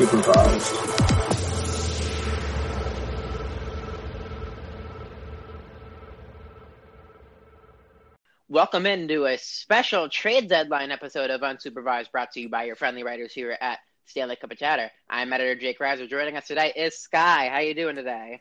[0.00, 0.96] is unsupervised.
[8.48, 13.04] Welcome into a special trade deadline episode of Unsupervised brought to you by your friendly
[13.04, 14.90] writers here at Stanley Cup of Chatter.
[15.08, 16.08] I'm editor Jake Reiser.
[16.08, 17.48] Joining us today is Sky.
[17.48, 18.40] How are you doing today?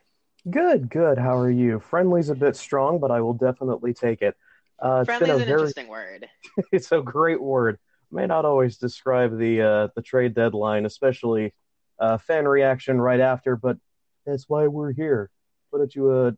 [0.50, 1.18] Good, good.
[1.18, 1.80] How are you?
[1.80, 4.36] Friendly's a bit strong, but I will definitely take it.
[4.80, 5.60] Uh, Friendly is an very...
[5.60, 6.28] interesting word.
[6.72, 7.78] it's a great word.
[8.12, 11.54] May not always describe the uh, the trade deadline, especially
[12.00, 13.78] uh, fan reaction right after, but
[14.26, 15.30] that's why we're here.
[15.70, 16.32] Why don't you uh,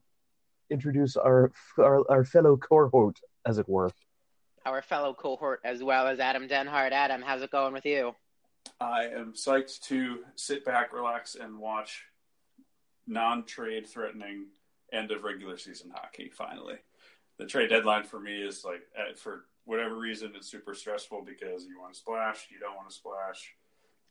[0.69, 3.91] introduce our, our our fellow cohort as it were.
[4.65, 6.91] Our fellow cohort, as well as Adam Denhart.
[6.91, 8.15] Adam, how's it going with you?
[8.79, 12.03] I am psyched to sit back, relax, and watch
[13.07, 14.47] non-trade threatening
[14.93, 16.29] end of regular season hockey.
[16.29, 16.75] Finally,
[17.39, 18.81] the trade deadline for me is like
[19.17, 22.95] for whatever reason it's super stressful because you want to splash, you don't want to
[22.95, 23.53] splash,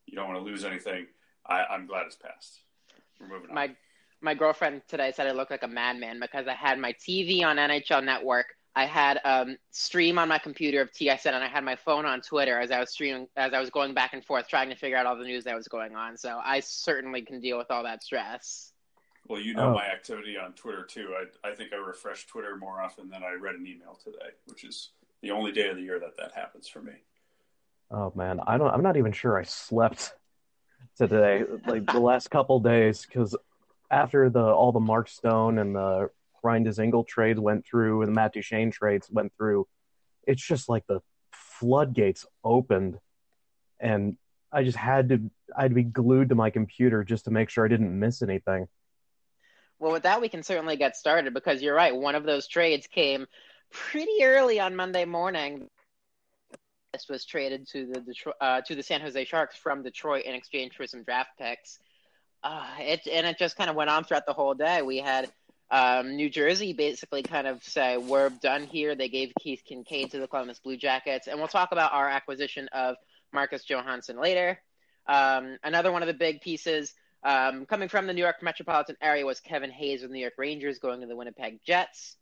[0.07, 1.07] you don't want to lose anything.
[1.47, 2.61] I, I'm glad it's passed.
[3.21, 3.55] We're moving on.
[3.55, 3.77] My
[4.23, 7.57] my girlfriend today said I looked like a madman because I had my TV on
[7.57, 11.75] NHL Network I had um, stream on my computer of TSN, and I had my
[11.75, 14.69] phone on Twitter as I was streaming, as I was going back and forth trying
[14.69, 16.17] to figure out all the news that was going on.
[16.17, 18.73] So I certainly can deal with all that stress.
[19.29, 19.75] Well, you know oh.
[19.75, 21.15] my activity on Twitter too.
[21.45, 24.65] I, I think I refresh Twitter more often than I read an email today, which
[24.65, 24.91] is
[25.23, 26.95] the only day of the year that that happens for me.
[27.91, 28.71] Oh man, I don't.
[28.71, 30.15] I'm not even sure I slept
[30.97, 33.37] today, like the last couple days, because
[33.91, 36.11] after the all the Mark Stone and the
[36.43, 39.67] Ryan Dzingel trade went through and the Matt Duchene trades went through,
[40.27, 41.01] it's just like the
[41.33, 42.99] floodgates opened,
[43.81, 44.17] and
[44.53, 47.69] I just had to I'd be glued to my computer just to make sure I
[47.69, 48.69] didn't miss anything.
[49.81, 51.97] Well, with that, we can certainly get started because you're right.
[51.97, 53.27] One of those trades came
[53.71, 55.69] pretty early on Monday morning.
[56.93, 60.35] This was traded to the Detroit, uh, to the San Jose Sharks from Detroit in
[60.35, 61.79] exchange for some draft picks.
[62.43, 64.83] Uh, it and it just kind of went on throughout the whole day.
[64.83, 65.31] We had
[65.71, 68.95] um, New Jersey basically kind of say, we're done here.
[68.95, 71.29] They gave Keith Kinkaid to the Columbus Blue Jackets.
[71.29, 72.97] And we'll talk about our acquisition of
[73.33, 74.59] Marcus Johansson later.
[75.07, 76.93] Um, another one of the big pieces
[77.23, 80.35] um, coming from the New York metropolitan area was Kevin Hayes with the New York
[80.39, 82.17] Rangers going to the Winnipeg Jets.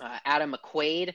[0.00, 1.14] Uh, Adam McQuaid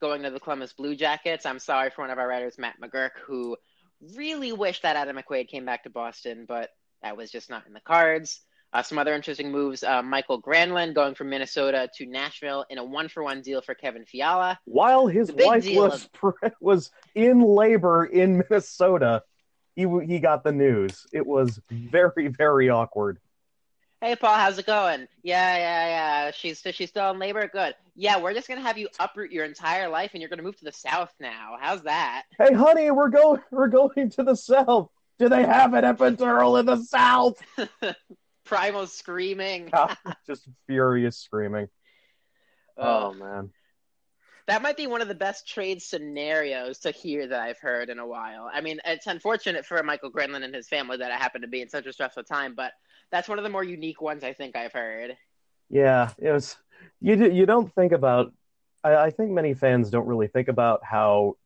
[0.00, 1.44] going to the Columbus Blue Jackets.
[1.44, 3.56] I'm sorry for one of our writers, Matt McGurk, who
[4.16, 6.70] really wished that Adam McQuaid came back to Boston, but
[7.02, 8.40] that was just not in the cards.
[8.72, 12.84] Uh, some other interesting moves: uh, Mikael Granlund going from Minnesota to Nashville in a
[12.84, 14.60] one-for-one deal for Kevin Fiala.
[14.64, 16.52] While his wife was of...
[16.60, 19.24] was in labor in Minnesota,
[19.74, 21.04] he he got the news.
[21.12, 23.18] It was very very awkward.
[24.02, 25.06] Hey Paul, how's it going?
[25.22, 26.30] Yeah, yeah, yeah.
[26.30, 27.46] She's she's still in labor.
[27.52, 27.74] Good.
[27.94, 30.64] Yeah, we're just gonna have you uproot your entire life, and you're gonna move to
[30.64, 31.58] the south now.
[31.60, 32.22] How's that?
[32.38, 34.88] Hey, honey, we're going we're going to the south.
[35.18, 37.42] Do they have an epidural in the south?
[38.46, 39.68] Primal screaming.
[39.74, 39.94] Ah,
[40.26, 41.68] just furious screaming.
[42.78, 43.50] Oh, oh man.
[44.46, 47.98] That might be one of the best trade scenarios to hear that I've heard in
[47.98, 48.50] a while.
[48.52, 51.60] I mean, it's unfortunate for Michael Granlund and his family that it happened to be
[51.60, 52.72] in such a stressful time, but
[53.10, 55.16] that's one of the more unique ones I think I've heard.
[55.68, 56.56] Yeah, it was.
[57.00, 58.32] You do, you don't think about.
[58.82, 61.36] I, I think many fans don't really think about how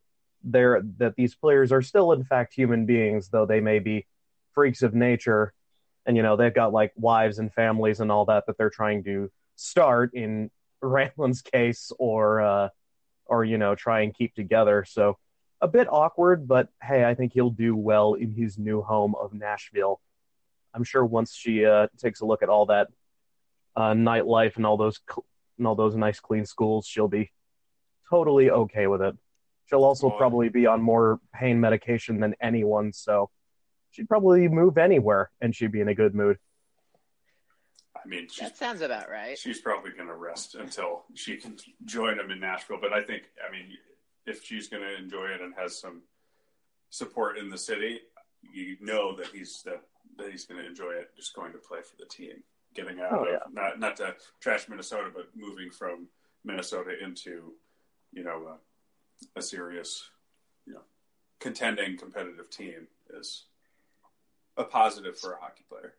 [0.43, 4.07] they're that these players are still in fact human beings, though they may be
[4.55, 5.53] freaks of nature
[6.07, 9.03] and you know they've got like wives and families and all that that they're trying
[9.05, 10.51] to start in
[10.83, 12.69] Granlund's case or uh
[13.27, 15.17] or you know try and keep together so
[15.61, 19.33] a bit awkward but hey I think he'll do well in his new home of
[19.33, 20.01] Nashville
[20.75, 22.89] I'm sure once she uh takes a look at all that
[23.77, 25.25] uh nightlife and all those cl-
[25.59, 27.31] and all those nice clean schools she'll be
[28.11, 29.17] totally okay with it
[29.67, 33.31] she'll also probably be on more pain medication than anyone so
[33.95, 36.39] she'd probably move anywhere and she'd be in a good mood.
[37.97, 39.39] I mean, that sounds about right.
[39.39, 42.79] She's probably going to rest until she can join him in Nashville.
[42.81, 43.69] But I think, I mean,
[44.27, 46.03] if she's going to enjoy it and has some
[46.91, 48.01] support in the city,
[48.53, 49.83] you know that he's that,
[50.19, 51.11] that he's going to enjoy it.
[51.17, 52.43] Just going to play for the team,
[52.75, 53.39] getting out oh, of yeah.
[53.53, 56.09] not not to trash Minnesota, but moving from
[56.45, 57.53] Minnesota into
[58.13, 58.57] you know
[59.37, 60.11] a, a serious
[60.67, 60.83] you know
[61.41, 62.87] contending competitive team
[63.19, 63.45] is
[64.57, 65.95] a positive for a hockey player.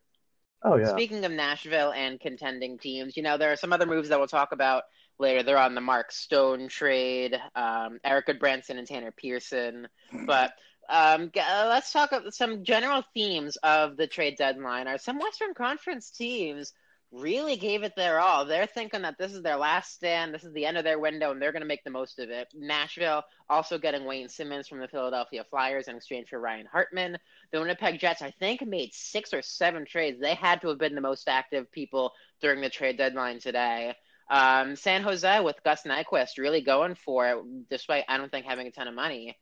[0.64, 0.88] Oh yeah.
[0.88, 4.28] Speaking of Nashville and contending teams, you know there are some other moves that we'll
[4.28, 4.84] talk about
[5.20, 5.44] later.
[5.44, 9.88] They're on the Mark Stone trade, um, Erik Gudbranson and Tanner Pearson.
[10.26, 10.54] But
[10.90, 14.88] um, uh, let's talk about some general themes of the trade deadline.
[14.88, 16.74] Are some Western Conference teams
[17.12, 18.46] really gave it their all.
[18.46, 21.32] They're thinking that this is their last stand, this is the end of their window,
[21.32, 22.48] and they're going to make the most of it.
[22.54, 27.18] Nashville also getting Wayne Simmonds from the Philadelphia Flyers in exchange for Ryan Hartman.
[27.52, 30.20] The Winnipeg Jets, I think, made six or seven trades.
[30.20, 32.12] They had to have been the most active people
[32.42, 33.96] during the trade deadline today.
[34.30, 38.68] Um, San Jose with Gus Nyquist really going for it, despite I don't think having
[38.68, 39.38] a ton of money.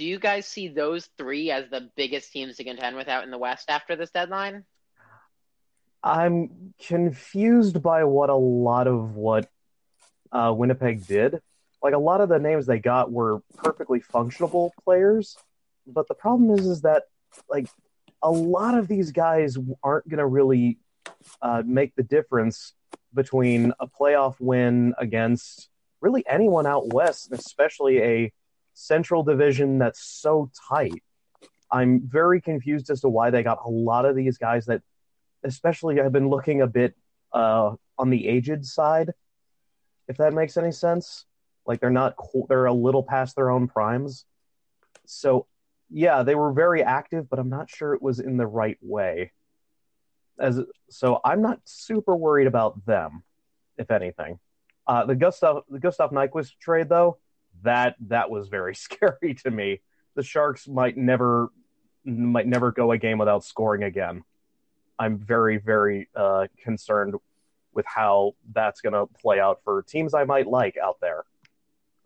[0.00, 3.30] Do you guys see those three as the biggest teams to contend with out in
[3.30, 4.64] the West after this deadline?
[6.02, 9.50] I'm confused by what a lot of what
[10.32, 11.42] uh, Winnipeg did.
[11.82, 15.36] Like a lot of the names they got were perfectly functional players,
[15.86, 17.02] but the problem is is that
[17.50, 17.68] like
[18.22, 20.78] a lot of these guys aren't going to really
[21.42, 22.72] uh, make the difference
[23.12, 25.68] between a playoff win against
[26.00, 28.32] really anyone out west, especially a
[28.74, 31.02] central division that's so tight.
[31.70, 34.82] I'm very confused as to why they got a lot of these guys that
[35.44, 36.94] especially I've been looking a bit
[37.32, 39.12] uh, on the aged side,
[40.08, 41.26] if that makes any sense.
[41.66, 42.14] Like they're not
[42.48, 44.24] they're a little past their own primes.
[45.06, 45.46] So
[45.90, 49.32] yeah, they were very active, but I'm not sure it was in the right way.
[50.38, 53.22] As so, I'm not super worried about them,
[53.76, 54.38] if anything.
[54.86, 57.18] Uh, the Gustav the Gustav Nyquist trade though,
[57.62, 59.80] that that was very scary to me.
[60.14, 61.48] The Sharks might never
[62.04, 64.24] might never go a game without scoring again.
[64.98, 67.14] I'm very, very uh, concerned
[67.72, 71.24] with how that's going to play out for teams I might like out there.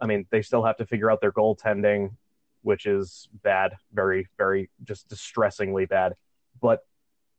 [0.01, 2.15] I mean, they still have to figure out their goaltending,
[2.63, 6.15] which is bad, very, very, just distressingly bad.
[6.61, 6.81] But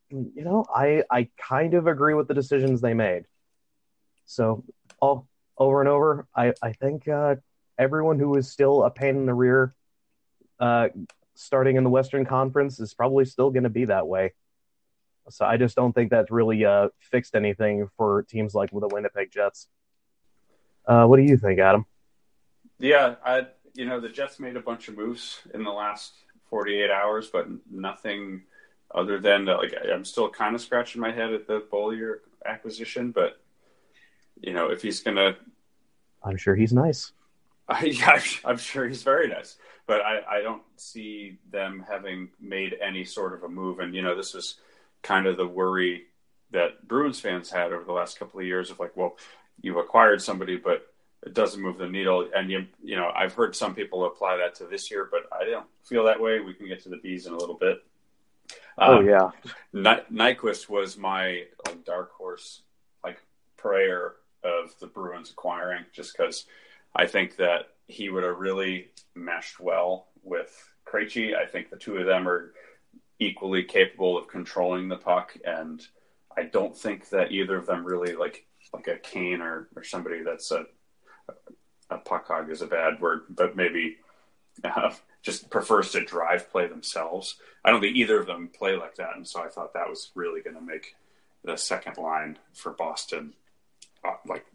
[0.10, 3.26] you know, I I kind of agree with the decisions they made.
[4.26, 4.64] So
[5.00, 5.28] all
[5.58, 7.36] over and over, I I think uh,
[7.78, 9.74] everyone who is still a pain in the rear,
[10.60, 10.90] uh,
[11.34, 14.34] starting in the Western Conference, is probably still going to be that way.
[15.30, 19.32] So I just don't think that's really uh, fixed anything for teams like the Winnipeg
[19.32, 19.68] Jets.
[20.86, 21.86] Uh, what do you think, Adam?
[22.78, 26.14] Yeah, I you know the Jets made a bunch of moves in the last
[26.50, 28.44] 48 hours, but nothing
[28.94, 33.42] other than like I'm still kind of scratching my head at the Beaulieu acquisition, but
[34.42, 35.38] you know if he's gonna,
[36.24, 37.12] I'm sure he's nice.
[37.70, 39.58] I, yeah, I'm sure he's very nice,
[39.88, 43.80] but I, I don't see them having made any sort of a move.
[43.80, 44.56] And you know this was
[45.02, 46.04] kind of the worry
[46.52, 49.18] that Bruins fans had over the last couple of years of like, well,
[49.62, 50.88] you acquired somebody, but
[51.26, 52.30] it doesn't move the needle.
[52.36, 55.46] And you, you know, I've heard some people apply that to this year, but I
[55.46, 56.40] don't feel that way.
[56.40, 57.84] We can get to the bees in a little bit.
[58.78, 59.32] Oh um, yeah,
[59.74, 62.62] Ny- Nyquist was my like dark horse
[63.04, 63.18] like
[63.58, 66.46] prayer of the Bruins acquiring, just because
[66.96, 70.52] I think that he would have really meshed well with
[70.88, 71.36] Krejci.
[71.36, 72.54] I think the two of them are
[73.20, 75.86] equally capable of controlling the puck, and
[76.38, 80.24] I don't think that either of them really like like a Kane or or somebody
[80.24, 80.66] that's a
[81.90, 83.98] a puck hog is a bad word, but maybe
[84.64, 84.92] uh,
[85.22, 87.36] just prefers to drive play themselves.
[87.64, 90.12] I don't think either of them play like that, and so I thought that was
[90.16, 90.96] really going to make
[91.44, 93.34] the second line for Boston
[94.04, 94.46] uh, like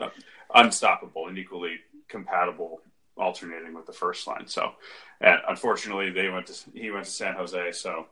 [0.00, 0.08] uh,
[0.54, 1.76] unstoppable and equally
[2.14, 2.80] compatible
[3.16, 4.46] alternating with the first line.
[4.46, 4.72] So,
[5.20, 8.06] and unfortunately, they went to he went to San Jose, so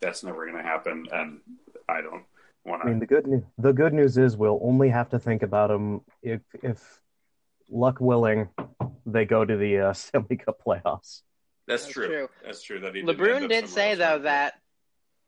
[0.00, 1.06] that's never going to happen.
[1.12, 1.40] And
[1.88, 2.24] I don't
[2.64, 2.88] want to.
[2.88, 5.70] I mean, the good news the good news is we'll only have to think about
[5.70, 7.00] him if if
[7.70, 8.48] luck willing
[9.06, 11.22] they go to the uh, Stanley Cup playoffs.
[11.66, 12.06] That's, that's true.
[12.08, 12.28] true.
[12.44, 12.80] That's true.
[12.80, 14.54] That he LeBrun did say though that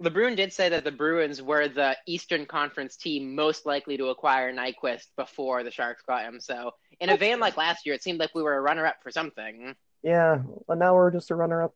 [0.03, 4.53] LeBrun did say that the Bruins were the Eastern Conference team most likely to acquire
[4.53, 6.39] Nyquist before the Sharks got him.
[6.39, 9.11] So in a vein like last year, it seemed like we were a runner-up for
[9.11, 9.75] something.
[10.03, 11.75] Yeah, but now we're just a runner-up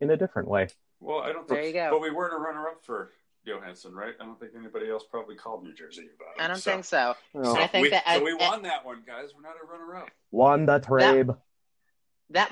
[0.00, 0.68] in a different way.
[1.00, 1.48] Well, I don't.
[1.48, 1.88] Think, there you go.
[1.92, 3.10] But we weren't a runner-up for
[3.46, 4.14] Johansson, right?
[4.20, 6.42] I don't think anybody else probably called New Jersey about it.
[6.42, 6.72] I don't so.
[6.72, 7.14] think so.
[7.42, 9.30] so I think we, that uh, so we uh, won that one, guys.
[9.34, 10.10] We're not a runner-up.
[10.30, 11.38] Won the trade that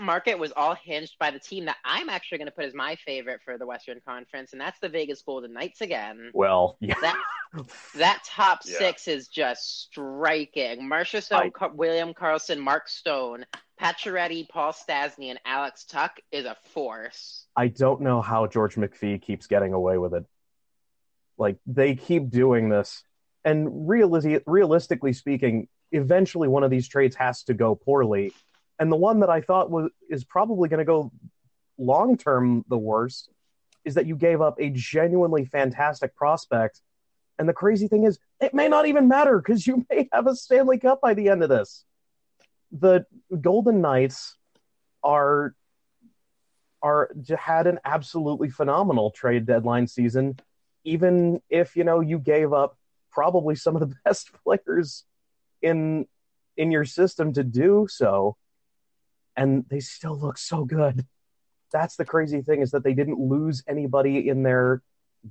[0.01, 2.97] market was all hinged by the team that I'm actually going to put as my
[3.05, 6.31] favorite for the Western Conference, and that's the Vegas Golden Knights again.
[6.33, 6.95] Well, yeah.
[7.01, 7.21] That,
[7.97, 8.79] that top yeah.
[8.79, 10.89] six is just striking.
[10.89, 13.47] Marcia Stone, I, William Karlsson, Mark Stone,
[13.81, 17.47] Pacioretty, Paul Stastny, and Alex Tuch is a force.
[17.57, 20.25] I don't know how George McPhee keeps getting away with it.
[21.37, 23.03] Like, they keep doing this.
[23.45, 28.33] And reali- realistically speaking, eventually one of these trades has to go poorly
[28.79, 31.13] and the one that I thought was is probably going to go
[31.79, 33.31] long term the worst
[33.85, 36.81] is that you gave up a genuinely fantastic prospect.
[37.39, 40.35] And the crazy thing is, it may not even matter because you may have a
[40.35, 41.85] Stanley Cup by the end of this.
[42.73, 43.05] The
[43.41, 44.37] Golden Knights
[45.03, 45.55] are
[46.83, 50.39] are had an absolutely phenomenal trade deadline season.
[50.85, 52.77] Even if you know you gave up
[53.11, 55.05] probably some of the best players
[55.63, 56.07] in
[56.57, 58.37] in your system to do so,
[59.37, 61.07] and they still look so good.
[61.73, 64.83] That's the crazy thing is that they didn't lose anybody in their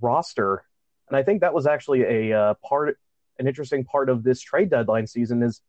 [0.01, 0.65] roster,
[1.07, 2.97] and I think that was actually a uh, part,
[3.39, 5.61] an interesting part of this trade deadline season is,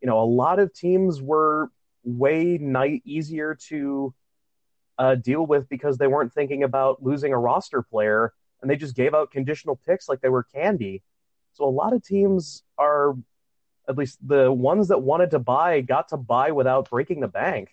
[0.00, 1.70] you know, a lot of teams were
[2.04, 4.14] way night easier to
[4.98, 8.94] uh, deal with because they weren't thinking about losing a roster player and they just
[8.94, 11.02] gave out conditional picks like they were candy.
[11.54, 13.16] So a lot of teams are,
[13.88, 17.70] at least the ones that wanted to buy, got to buy without breaking the bank.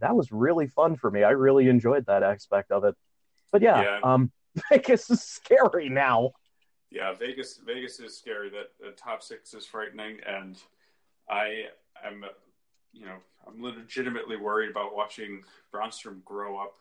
[0.00, 1.22] That was really fun for me.
[1.22, 2.94] I really enjoyed that aspect of it.
[3.52, 4.00] But yeah, Yeah.
[4.02, 4.30] um,
[4.70, 6.32] Vegas is scary now.
[6.90, 7.58] Yeah, Vegas.
[7.64, 8.50] Vegas is scary.
[8.50, 10.56] That the top six is frightening, and
[11.28, 11.64] I
[12.04, 12.24] am,
[12.92, 15.42] you know, I'm legitimately worried about watching
[15.74, 16.74] Brannstrom grow up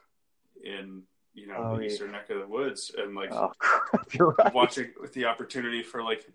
[0.63, 1.03] in,
[1.33, 1.87] you know, Oh, the yeah.
[1.89, 4.53] eastern neck of the woods, and like Oh crap, you're right.
[4.53, 6.25] watching with the opportunity for like,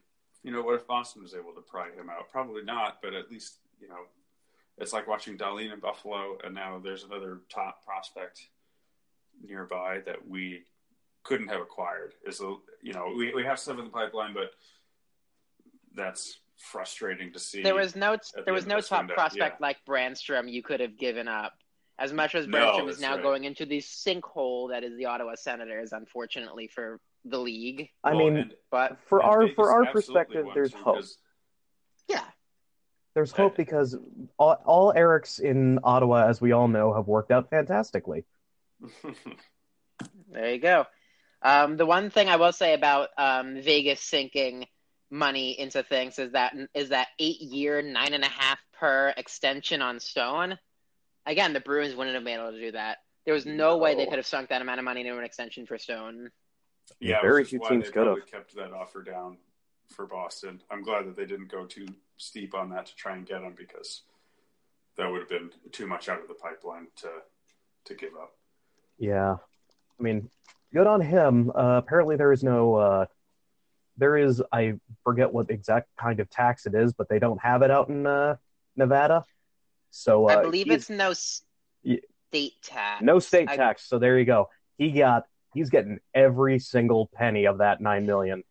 [0.43, 2.29] you know, what if Boston was able to pry him out?
[2.31, 4.01] Probably not, but at least you know,
[4.81, 8.49] it's like watching Dahlin in Buffalo, and now there's another top prospect
[9.43, 10.65] nearby that we
[11.23, 12.15] couldn't have acquired.
[12.27, 14.53] Is a you know we we have stuff in the pipeline, but
[15.95, 17.63] that's frustrating to see.
[17.63, 20.97] There was no the there was no top window, prospect like Brannstrom you could have
[20.99, 21.53] given up.
[21.99, 23.23] As much as No, Brannstrom is now right.
[23.23, 27.91] going into the sinkhole that is the Ottawa Senators, unfortunately for the league.
[28.03, 30.83] I Well, mean, and- But for and our for our perspective, there's hope.
[30.85, 30.95] hope.
[30.97, 31.19] 'cause-
[32.09, 32.25] yeah,
[33.21, 33.95] There's hope because
[34.39, 38.25] all, all Erics in Ottawa, as we all know, have worked out fantastically.
[40.33, 40.87] there you go.
[41.43, 44.69] Um, the one thing I will say about um, Vegas sinking
[45.11, 49.83] money into things is that is that eight year, nine and a half per extension
[49.83, 50.59] on Stone.
[51.27, 52.99] Again, the Bruins wouldn't have been able to do that.
[53.27, 55.67] There was no, way they could have sunk that amount of money into an extension
[55.67, 56.31] for Stone.
[57.01, 58.27] Yeah, Very few teams they could have.
[58.31, 59.37] kept that offer down
[59.95, 60.63] for Boston.
[60.71, 61.85] I'm glad that they didn't go too
[62.21, 64.03] steep on that to try and get him because
[64.97, 67.09] that would have been too much out of the pipeline to
[67.87, 68.33] to give up.
[68.99, 69.37] Yeah,
[69.99, 70.29] I mean,
[70.73, 71.51] good on him.
[71.51, 72.75] Uh, apparently, there is no.
[72.75, 73.07] Uh,
[73.97, 74.75] there is I
[75.05, 78.07] forget what exact kind of tax it is, but they don't have it out in
[78.07, 78.37] uh,
[78.77, 79.25] Nevada.
[79.91, 83.03] So uh, I believe it's no state tax.
[83.03, 83.89] no state I- tax.
[83.89, 84.49] So there you go.
[84.77, 85.25] He got.
[85.53, 88.45] He's getting every single penny of that nine million.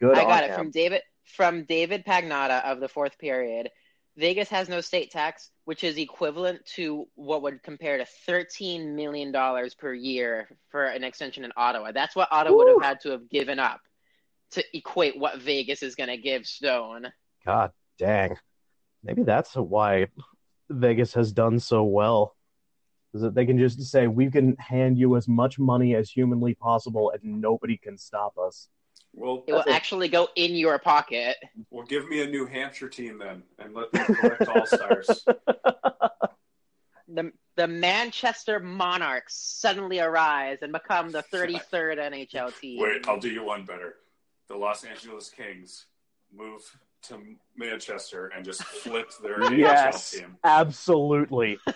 [0.00, 0.18] Good.
[0.18, 0.56] I got it him.
[0.56, 3.70] from David from David Pagnotta of the fourth period.
[4.16, 9.32] Vegas has no state tax, which is equivalent to what would compare to thirteen million
[9.32, 11.90] dollars per year for an extension in Ottawa.
[11.92, 13.80] That's what Ottawa would have had to have given up
[14.52, 17.12] to equate what Vegas is going to give Stone.
[17.44, 18.36] God dang.
[19.02, 20.06] Maybe that's why
[20.70, 22.36] Vegas has done so well.
[23.12, 26.54] Is that they can just say, we can hand you as much money as humanly
[26.54, 28.68] possible and nobody can stop us.
[29.16, 31.36] Well, It will actually go in your pocket.
[31.70, 35.24] well, give me a New Hampshire team then, and let them collect all stars.
[37.08, 42.80] The the Manchester Monarchs suddenly arise and become the 33rd NHL team.
[42.80, 43.96] Wait, I'll do you one better.
[44.48, 45.86] The Los Angeles Kings
[46.36, 46.62] move
[47.02, 47.20] to
[47.56, 50.36] Manchester and just flip their yes, AHL team.
[50.44, 51.58] absolutely.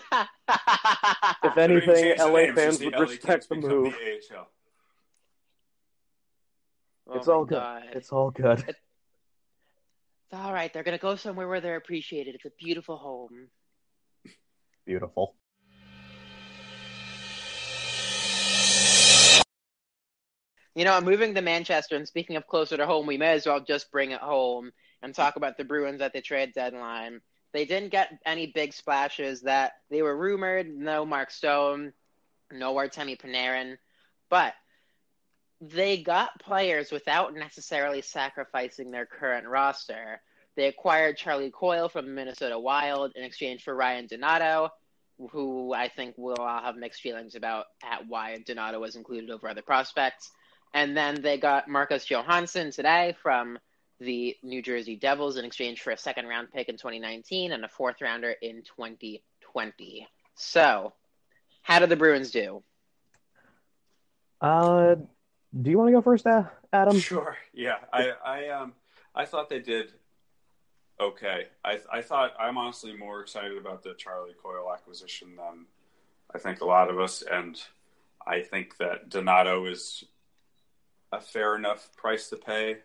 [1.41, 3.47] If They don't even anything, LA name, fans just the would LA respect the Kings
[3.63, 3.93] become move.
[4.29, 4.47] The AHL.
[7.11, 7.55] Oh it's all good.
[7.55, 7.83] God.
[7.93, 8.75] It's all good.
[10.31, 10.71] It's all right.
[10.71, 12.35] They're gonna go somewhere where they're appreciated.
[12.35, 13.47] It's a beautiful home.
[14.85, 15.35] Beautiful.
[20.75, 23.47] You know, I'm moving to Manchester, and speaking of closer to home, we may as
[23.47, 27.21] well just bring it home and talk about the Bruins at the trade deadline.
[27.51, 30.67] They didn't get any big splashes that they were rumored.
[30.69, 31.91] No Mark Stone,
[32.51, 33.77] no Artemi Panarin,
[34.29, 34.53] but
[35.61, 40.21] they got players without necessarily sacrificing their current roster.
[40.55, 44.69] They acquired Charlie Coyle from Minnesota Wild in exchange for Ryan Donato,
[45.31, 49.49] who I think we'll all have mixed feelings about at why Donato was included over
[49.49, 50.31] other prospects.
[50.73, 53.59] And then they got Marcus Johansson today from
[53.99, 57.69] the New Jersey Devils in exchange for a second round pick in 2019 and a
[57.69, 60.07] fourth rounder in 2020.
[60.35, 60.93] So,
[61.63, 62.63] how did the Bruins do?
[64.39, 64.95] Uh,
[65.61, 66.25] do you want to go first,
[66.71, 66.99] Adam?
[66.99, 67.37] Sure.
[67.53, 67.77] Yeah.
[67.91, 68.73] I I um
[69.15, 69.91] I thought they did
[70.99, 71.47] okay.
[71.63, 75.65] I I thought I'm honestly more excited about the Charlie Coyle acquisition than
[76.33, 77.59] I think a lot of us, and
[78.25, 80.03] I think that Donato is
[81.11, 82.77] a fair enough price to pay,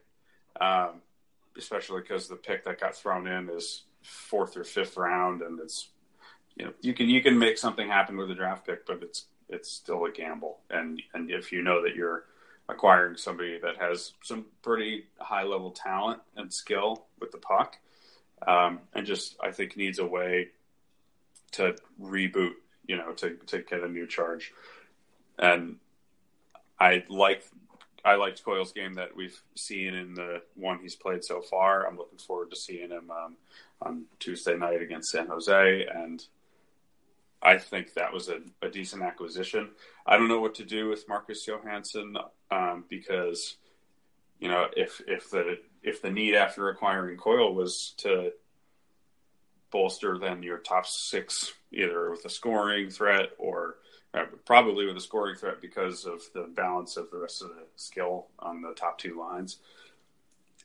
[0.60, 1.02] um,
[1.58, 5.88] especially because the pick that got thrown in is fourth or fifth round, and it's
[6.56, 9.26] you know you can you can make something happen with a draft pick, but it's
[9.50, 12.24] it's still a gamble, and and if you know that you're
[12.68, 17.78] acquiring somebody that has some pretty high level talent and skill with the puck,
[18.46, 20.48] um, and just I think needs a way
[21.52, 22.54] to reboot,
[22.86, 24.52] you know, to to get a new charge.
[25.38, 25.76] And
[26.78, 27.44] I like
[28.04, 31.86] I liked Coyle's game that we've seen in the one he's played so far.
[31.86, 33.36] I'm looking forward to seeing him um,
[33.80, 36.24] on Tuesday night against San Jose, and
[37.44, 39.70] I think that was a, a, decent acquisition.
[40.06, 42.16] I don't know what to do with Marcus Johansson
[42.50, 43.56] um, because
[44.38, 48.32] you know if if the if the need after acquiring Coyle was to
[49.70, 53.76] bolster then your top six either with a scoring threat or
[54.14, 57.64] uh, probably with a scoring threat because of the balance of the rest of the
[57.74, 59.58] skill on the top two lines.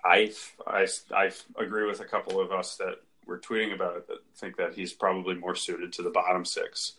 [0.05, 0.31] I,
[0.65, 4.57] I, I agree with a couple of us that were tweeting about it that think
[4.57, 6.93] that he's probably more suited to the bottom six,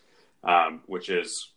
[0.44, 1.50] um, which is,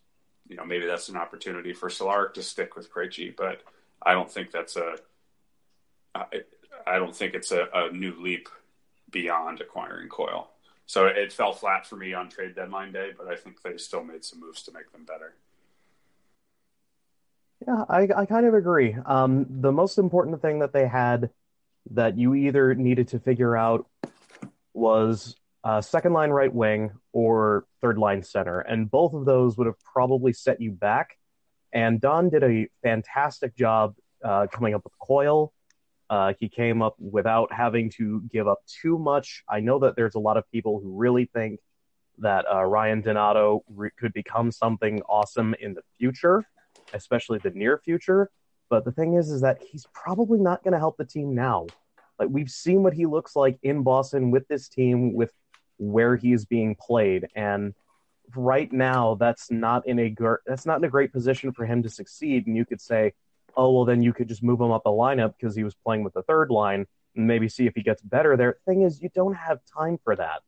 [0.48, 3.62] you know, maybe that's an opportunity for Cehlarik to stick with Krejci, but
[4.02, 4.96] I don't think that's a,
[6.14, 6.24] I,
[6.86, 8.48] I don't think it's a, a new leap
[9.10, 10.50] beyond acquiring Coyle.
[10.86, 14.04] So it fell flat for me on trade deadline day, but I think they still
[14.04, 15.34] made some moves to make them better.
[17.66, 18.94] Yeah, I, I kind of agree.
[19.06, 21.30] Um, the most important thing that they had
[21.90, 23.86] that you either needed to figure out
[24.74, 29.66] was uh, second line right wing or third line center, and both of those would
[29.66, 31.16] have probably set you back.
[31.72, 35.52] And Don did a fantastic job uh, coming up with Coyle
[36.10, 39.42] uh, he came up without having to give up too much.
[39.48, 41.60] I know that there's a lot of people who really think
[42.18, 46.44] that uh, Ryan Donato re- could become something awesome in the future,
[46.92, 48.30] especially the near future.
[48.68, 51.66] But the thing is, is that he's probably not going to help the team now.
[52.18, 55.32] Like we've seen what he looks like in Boston with this team, with
[55.78, 57.74] where he is being played, and
[58.34, 61.82] right now that's not in a gr- that's not in a great position for him
[61.82, 62.46] to succeed.
[62.46, 63.12] And you could say,
[63.56, 66.04] oh well then you could just move him up the lineup because he was playing
[66.04, 68.58] with the third line and maybe see if he gets better there.
[68.64, 70.42] Thing is you don't have time for that.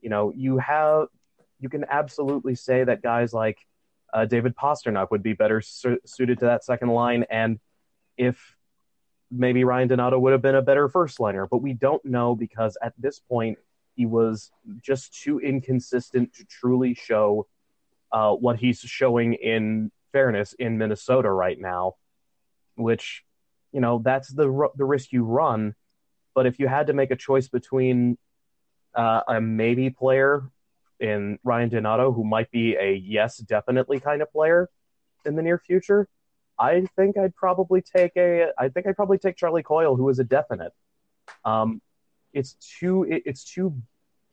[0.00, 1.08] You know you have
[1.60, 3.58] you can absolutely say that guys like
[4.12, 7.24] uh, david pastrnak would be better su- suited to that second line.
[7.30, 7.60] And
[8.16, 8.56] if
[9.32, 12.76] maybe ryan donato would have been a better first liner but we don't know because
[12.82, 13.58] at this point
[13.96, 17.46] he was just too inconsistent to truly show
[18.12, 21.94] uh, what he's showing in fairness in minnesota right now
[22.76, 23.24] which
[23.72, 25.74] you know that's the the risk you run.
[26.34, 28.16] But if you had to make a choice between
[28.94, 30.42] uh, a maybe player
[30.98, 34.70] in Ryan Donato, who might be a yes, definitely kind of player
[35.26, 36.08] in the near future,
[36.58, 38.48] I think I'd probably take a.
[38.58, 40.72] I think I'd probably take Charlie Coyle, who is a definite.
[41.44, 41.80] Um,
[42.32, 43.04] it's two.
[43.04, 43.74] It, it's two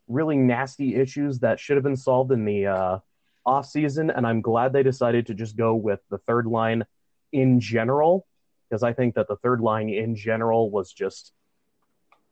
[0.07, 2.99] really nasty issues that should have been solved in the uh,
[3.45, 6.85] off season, and I'm glad they decided to just go with the third line
[7.31, 8.25] in general
[8.69, 11.33] because I think that the third line in general was just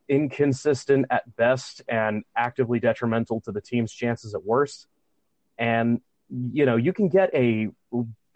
[0.09, 4.87] inconsistent at best and actively detrimental to the team's chances at worst.
[5.57, 7.69] And you know, you can get a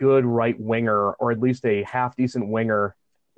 [0.02, 2.96] good right winger or at least a half decent winger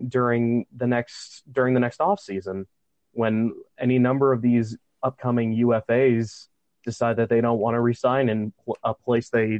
[0.08, 2.65] during the next during the next off season
[3.12, 6.47] when any number of these upcoming UFAs
[6.86, 9.60] decide that they don't want to resign in a place they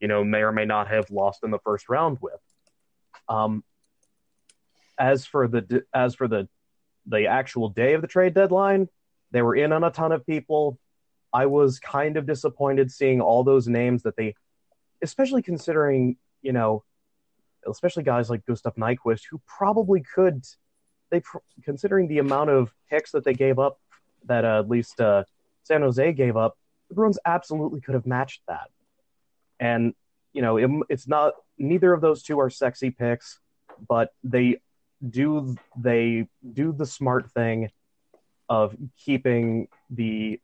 [0.00, 2.40] you know may or may not have lost in the first round with.
[3.28, 3.62] Um,
[4.98, 6.48] as for the as for the
[7.06, 8.88] the actual day of the trade deadline,
[9.30, 10.80] they were in on a ton of people.
[11.32, 14.34] I was kind of disappointed seeing all those names that they,
[15.00, 16.84] especially considering you know,
[17.68, 20.44] especially guys like Gustav Nyquist, who probably could,
[21.10, 21.22] they
[21.64, 23.78] considering the amount of picks that they gave up,
[24.24, 25.24] that uh, at least uh,
[25.62, 26.56] San Jose gave up,
[26.88, 28.70] the Bruins absolutely could have matched that.
[29.58, 29.94] And
[30.32, 33.38] you know, it, it's not neither of those two are sexy picks,
[33.88, 34.60] but they
[35.08, 37.70] do they do the smart thing
[38.48, 40.40] of keeping the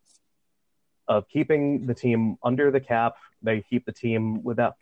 [1.08, 3.16] of keeping the team under the cap.
[3.42, 4.76] They keep the team without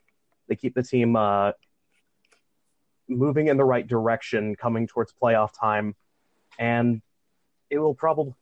[0.47, 1.51] they keep the team uh,
[3.07, 5.95] moving in the right direction, coming towards playoff time,
[6.59, 7.01] and
[7.69, 8.33] it will probably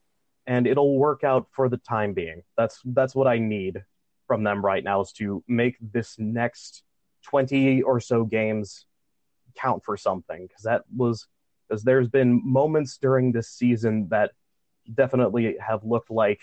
[0.46, 2.44] and it'll work out for the time being.
[2.58, 3.84] That's that's what I need
[4.28, 6.84] from them right now is to make this next
[7.24, 8.86] twenty or so games
[9.56, 11.28] count for something because that was
[11.68, 14.32] because there's been moments during this season that
[14.94, 16.42] definitely have looked like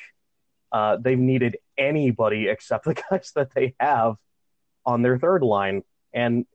[0.72, 4.16] uh, they've needed anybody except the guys that they have
[4.86, 6.46] on their third line, and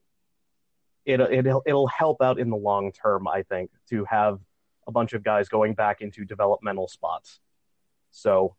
[1.06, 4.40] it, it it'll help out in the long term, I think, to have
[4.88, 7.40] a bunch of guys going back into developmental spots.
[8.12, 8.56] So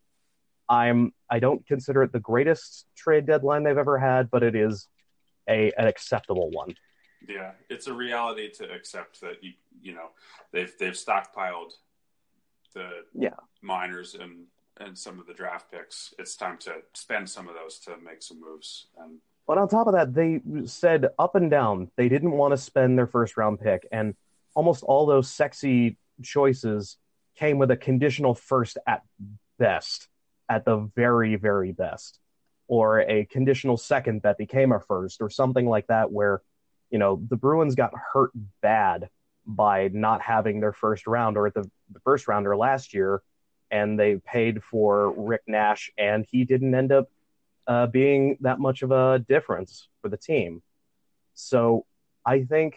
[0.68, 4.88] I'm I don't consider it the greatest trade deadline they've ever had, but it is
[5.48, 6.74] a an acceptable one.
[7.26, 10.11] Yeah, it's a reality to accept that you you know
[10.52, 11.72] they've they've stockpiled
[12.74, 13.31] the Yeah.
[13.62, 14.46] minors and
[14.79, 16.12] and some of the draft picks.
[16.18, 18.88] It's time to spend some of those to make some moves.
[18.98, 22.59] And But on top of that, they said up and down they didn't want to
[22.59, 24.15] spend their first round pick, and
[24.55, 26.97] almost all those sexy choices
[27.37, 29.03] came with a conditional first at
[29.59, 30.09] best,
[30.49, 32.19] at the very, very best,
[32.67, 36.43] or a conditional second that became a first, or something like that, where,
[36.91, 38.31] you know, the Bruins got hurt
[38.63, 39.09] bad
[39.47, 43.23] by not having their first round or the, the first rounder last year,
[43.71, 47.09] and they paid for Rick Nash, and he didn't end up
[47.66, 50.62] uh, being that much of a difference for the team.
[51.35, 51.85] So
[52.24, 52.76] I think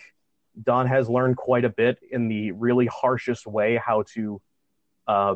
[0.62, 4.42] Don has learned quite a bit in the really harshest way how to
[5.08, 5.36] uh,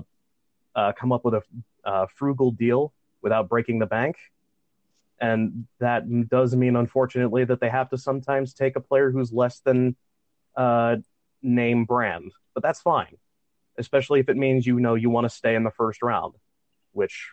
[0.75, 1.41] uh, come up with a
[1.85, 4.17] uh, frugal deal without breaking the bank.
[5.19, 9.59] And that does mean, unfortunately, that they have to sometimes take a player who's less
[9.59, 9.95] than
[10.55, 10.97] uh,
[11.41, 12.31] name brand.
[12.53, 13.17] But that's fine,
[13.77, 16.33] especially if it means you know you want to stay in the first round,
[16.91, 17.29] which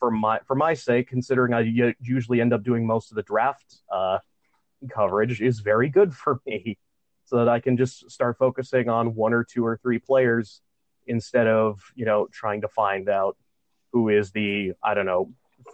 [0.00, 3.76] for my for my sake, considering I usually end up doing most of the draft
[3.92, 4.18] uh,
[4.92, 6.78] coverage, is very good for me,
[7.26, 10.62] so that I can just start focusing on one or two or three players
[11.06, 13.36] instead of you know trying to find out
[13.92, 15.32] who is the I don't know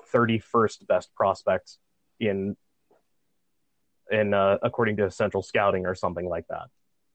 [0.09, 1.79] thirty first best prospect
[2.21, 2.57] in
[4.11, 6.69] in uh, according to Central Scouting or something like that.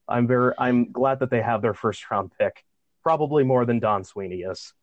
[0.08, 2.63] I'm very I'm glad that they have their first round pick,
[3.04, 4.74] probably more than Don Sweeney is.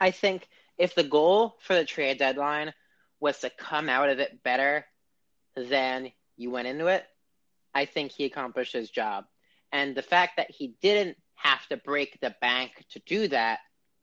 [0.00, 2.72] I think if the goal for the trade deadline
[3.20, 4.84] was to come out of it better
[5.56, 7.04] than you went into it,
[7.74, 9.24] I think he accomplished his job.
[9.72, 13.60] And the fact that he didn't have to break the bank to do that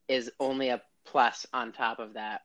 [0.08, 2.42] is only a plus on top of that.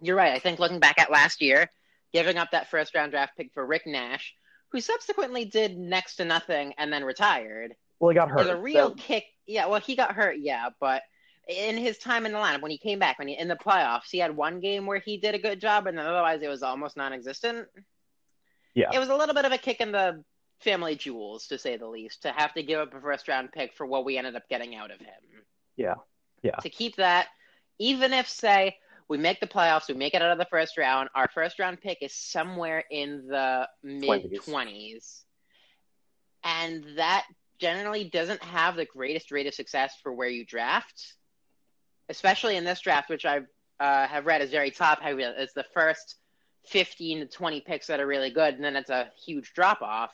[0.00, 0.32] You're right.
[0.34, 1.70] I think looking back at last year,
[2.12, 4.34] giving up that first round draft pick for Rick Nash,
[4.70, 8.38] who subsequently did next to nothing and then retired, Well, he got hurt.
[8.38, 9.24] was a real So- kick.
[9.46, 11.02] Yeah, well, he got hurt, yeah, but
[11.48, 14.10] in his time in the lineup, when he came back, when he in the playoffs,
[14.10, 16.62] he had one game where he did a good job, and then otherwise it was
[16.62, 17.68] almost non-existent.
[18.74, 18.90] Yeah.
[18.92, 20.24] it was a little bit of a kick in the
[20.60, 23.86] family jewels, to say the least, to have to give up a first-round pick for
[23.86, 25.44] what we ended up getting out of him.
[25.76, 25.94] Yeah.
[26.42, 26.56] Yeah.
[26.56, 27.28] To keep that,
[27.78, 28.76] even if say
[29.08, 31.98] we make the playoffs, we make it out of the first round, our first-round pick
[32.00, 35.24] is somewhere in the mid twenties,
[36.42, 37.26] and that
[37.58, 41.14] generally doesn't have the greatest rate of success for where you draft,
[42.08, 43.40] especially in this draft, which I
[43.80, 45.22] uh, have read is very top heavy.
[45.22, 46.16] It's the first
[46.68, 50.10] 15 to 20 picks that are really good, and then it's a huge drop off.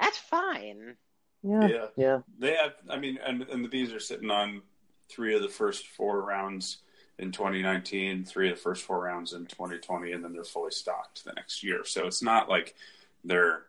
[0.00, 0.96] That's fine.
[1.42, 1.86] yeah, Yeah.
[1.96, 4.62] yeah, they have, I mean, and, and the Bees are sitting on
[5.08, 6.78] three of the first four rounds
[7.18, 11.24] in 2019, three of the first four rounds in 2020, and then they're fully stocked
[11.24, 11.84] the next year.
[11.84, 12.74] So it's not like
[13.24, 13.62] they're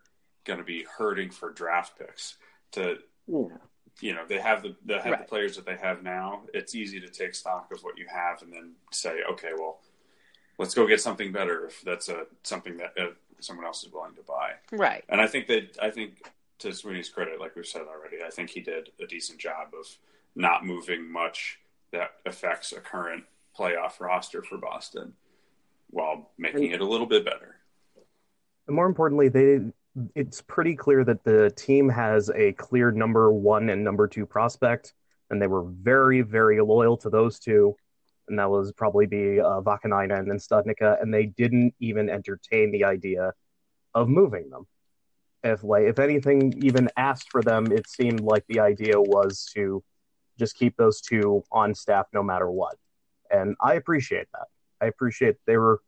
[0.45, 2.37] going to be hurting for draft picks.
[2.71, 3.57] To yeah.
[4.01, 6.41] You know, they have the they have the players that they have now.
[6.53, 9.79] It's easy to take stock of what you have and then say, okay, well,
[10.57, 13.07] let's go get something better if that's a something that uh,
[13.39, 14.53] someone else is willing to buy.
[14.71, 15.03] Right.
[15.09, 18.49] And I think that I think to Sweeney's credit, like we've said already, I think
[18.49, 19.85] he did a decent job of
[20.35, 21.59] not moving much
[21.91, 23.23] that affects a current
[23.57, 25.13] playoff roster for Boston
[25.89, 27.55] while making it a little bit better.
[28.67, 29.59] And more importantly, they
[30.13, 34.93] it's pretty clear that the team has a clear number one and number two prospect,
[35.29, 37.75] and they were very, very loyal to those two.
[38.27, 42.71] And that was probably be uh, Vaakanainen and then Studnicka, and they didn't even entertain
[42.71, 43.33] the idea
[43.93, 44.65] of moving them.
[45.43, 49.83] If like if anything even asked for them, it seemed like the idea was to
[50.39, 52.75] just keep those two on staff no matter what.
[53.29, 54.47] And I appreciate that.
[54.81, 55.81] I appreciate they were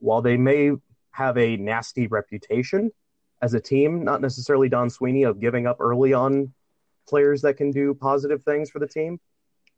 [0.00, 0.72] while they may
[1.12, 2.90] have a nasty reputation
[3.44, 6.54] as a team, not necessarily Don Sweeney of giving up early on
[7.06, 9.20] players that can do positive things for the team.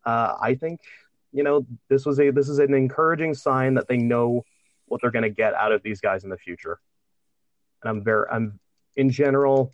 [0.05, 0.81] Uh, I think
[1.33, 4.45] you know this was a this is an encouraging sign that they know
[4.87, 6.79] what they're going to get out of these guys in the future.
[7.83, 8.61] And I'm very I'm
[8.95, 9.73] in general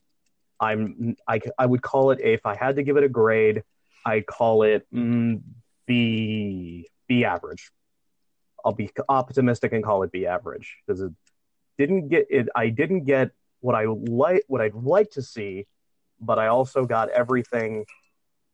[0.58, 3.62] I'm I I would call it if I had to give it a grade,
[4.06, 5.42] I'd call it mm,
[5.86, 7.70] B B average.
[8.64, 11.12] I'll be optimistic and call it B average because it
[11.76, 12.48] didn't get it.
[12.54, 15.66] I didn't get what I like, what I'd like to see,
[16.20, 17.86] but I also got everything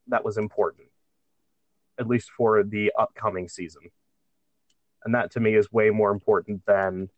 [0.06, 0.88] that was important,
[1.98, 3.82] at least for the upcoming season.
[5.04, 7.08] And that to me is way more important than,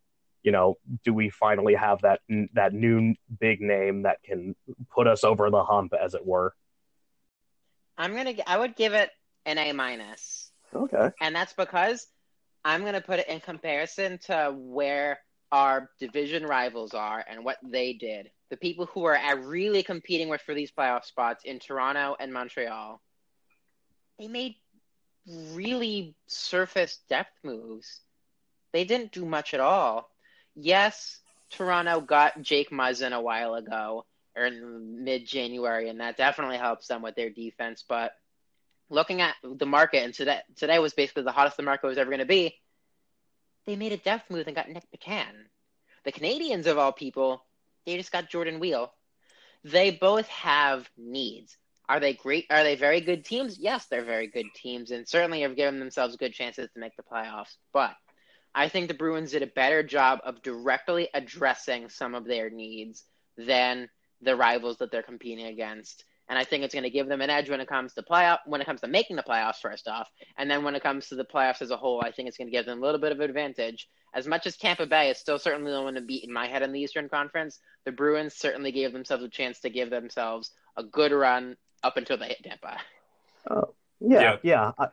[0.42, 2.20] you know, do we finally have that
[2.54, 4.54] that new big name that can
[4.90, 6.54] put us over the hump, as it were.
[7.98, 8.34] I'm gonna.
[8.46, 9.10] I would give it
[9.44, 10.50] an A minus.
[10.74, 11.10] Okay.
[11.20, 12.06] and that's because
[12.64, 15.18] I'm going to put it in comparison to where
[15.52, 20.40] our division rivals are and what they did, the people who are really competing with
[20.42, 23.00] for these playoff spots in Toronto and Montreal,
[24.18, 24.56] they made
[25.26, 28.00] really surface depth moves.
[28.72, 30.10] They didn't do much at all.
[30.54, 34.04] Yes, Toronto got Jake Muzzin a while ago
[34.36, 37.84] or in mid January, and that definitely helps them with their defense.
[37.88, 38.12] But
[38.88, 42.10] looking at the market, and today today was basically the hottest the market was ever
[42.10, 42.56] going to be.
[43.66, 45.46] They made a depth move and got Nick McCann.
[46.04, 47.44] The Canadiens, of all people,
[47.86, 48.92] they just got Jordan Weal.
[49.64, 51.56] They both have needs.
[51.88, 52.46] Are they great?
[52.50, 53.58] Are they very good teams?
[53.58, 57.02] Yes, they're very good teams, and certainly have given themselves good chances to make the
[57.02, 57.56] playoffs.
[57.72, 57.94] But
[58.54, 63.04] I think the Bruins did a better job of directly addressing some of their needs
[63.36, 63.88] than
[64.22, 66.04] the rivals that they're competing against.
[66.30, 68.38] And I think it's going to give them an edge when it comes to playoff,
[68.46, 71.16] when it comes to making the playoffs, first off, and then when it comes to
[71.16, 73.10] the playoffs as a whole, I think it's going to give them a little bit
[73.10, 73.88] of advantage.
[74.14, 76.62] As much as Tampa Bay is still certainly the one to beat in my head
[76.62, 80.84] in the Eastern Conference, the Bruins certainly gave themselves a chance to give themselves a
[80.84, 82.78] good run up until they hit Tampa.
[83.50, 83.62] Uh,
[84.00, 84.86] yeah, yeah, yeah I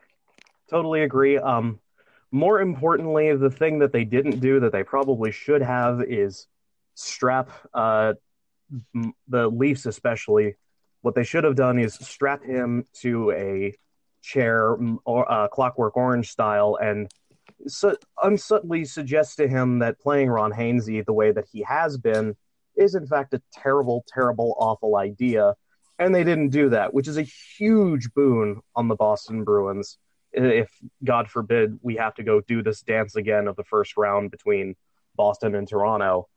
[0.68, 1.38] totally agree.
[1.38, 1.78] Um,
[2.32, 6.48] more importantly, the thing that they didn't do that they probably should have is
[6.94, 8.14] strap uh,
[9.28, 10.56] the Leafs, especially.
[11.08, 13.74] What they should have done is strap him to a
[14.20, 17.10] chair, or uh, Clockwork Orange style, and
[17.66, 22.36] su- unsubtly suggest to him that playing Ron Hainsey the way that he has been
[22.76, 25.54] is in fact a terrible, terrible, awful idea.
[25.98, 29.96] And they didn't do that, which is a huge boon on the Boston Bruins
[30.30, 30.70] if
[31.02, 34.76] God forbid we have to go do this dance again of the first round between
[35.16, 36.28] Boston and Toronto,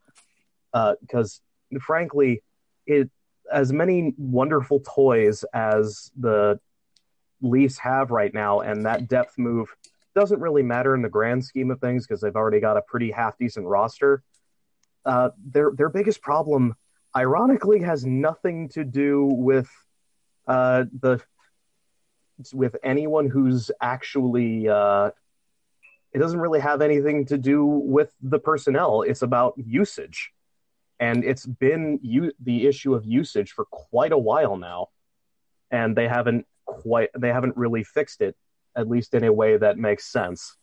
[0.72, 1.42] because
[1.76, 2.42] uh, frankly,
[2.86, 3.10] it
[3.50, 6.58] as many wonderful toys as the
[7.40, 9.74] Leafs have right now, and that depth move
[10.14, 13.10] doesn't really matter in the grand scheme of things because they've already got a pretty
[13.10, 14.22] half decent roster.
[15.04, 16.74] Uh, their their biggest problem,
[17.16, 19.68] ironically, has nothing to do with
[20.46, 21.20] uh, the
[22.52, 25.10] with anyone who's actually uh,
[26.12, 30.32] it doesn't really have anything to do with the personnel it's about usage
[31.02, 34.90] and it's been u- the issue of usage for quite a while now.
[35.72, 38.36] And they haven't quite they haven't really fixed it
[38.76, 40.56] at least in a way that makes sense.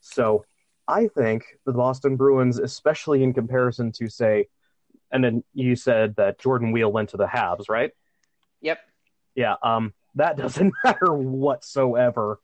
[0.00, 0.44] So
[0.88, 4.48] i think the boston bruins especially in comparison to say
[5.12, 7.92] and then you said that jordan Weal went to the habs right?
[8.62, 8.80] Yep.
[9.36, 12.40] Yeah um that doesn't matter whatsoever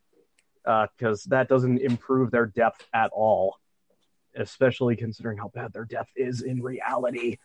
[0.64, 3.56] because uh, that doesn't improve their depth at all,
[4.38, 7.38] especially considering how bad their depth is in reality.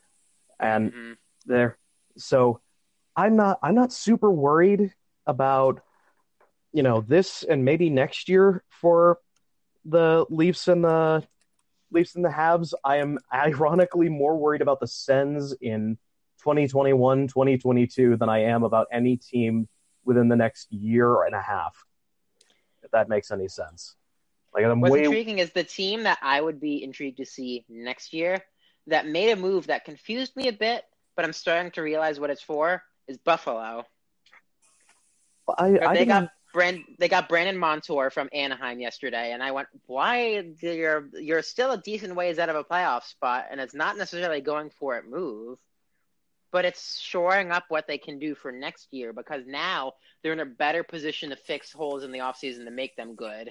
[0.60, 1.14] And mm-hmm.
[1.46, 1.78] there,
[2.18, 2.62] so
[3.16, 4.94] I'm not I'm not super worried
[5.26, 5.82] about
[6.72, 9.20] you know this and maybe next year for
[9.86, 11.26] the Leafs and the
[11.92, 12.74] Leafs and the Habs.
[12.84, 15.98] I am ironically more worried about the Sens in
[16.40, 19.68] 2021, 2022 than I am about any team
[20.04, 21.86] within the next year and a half.
[22.82, 23.96] If that makes any sense.
[24.54, 25.04] Like I'm What's way...
[25.04, 28.44] intriguing is the team that I would be intrigued to see next year
[28.88, 30.84] that made a move that confused me a bit,
[31.16, 33.86] but I'm starting to realize what it's for is Buffalo.
[35.58, 39.68] I, I they got Brand, they got Brandon Montour from Anaheim yesterday, and I went,
[39.88, 40.44] "Why?
[40.62, 44.42] You're you're still a decent ways out of a playoff spot, and it's not necessarily
[44.42, 45.58] going for it move."
[46.54, 50.40] but it's shoring up what they can do for next year because now they're in
[50.40, 53.50] a better position to fix holes in the offseason to make them good.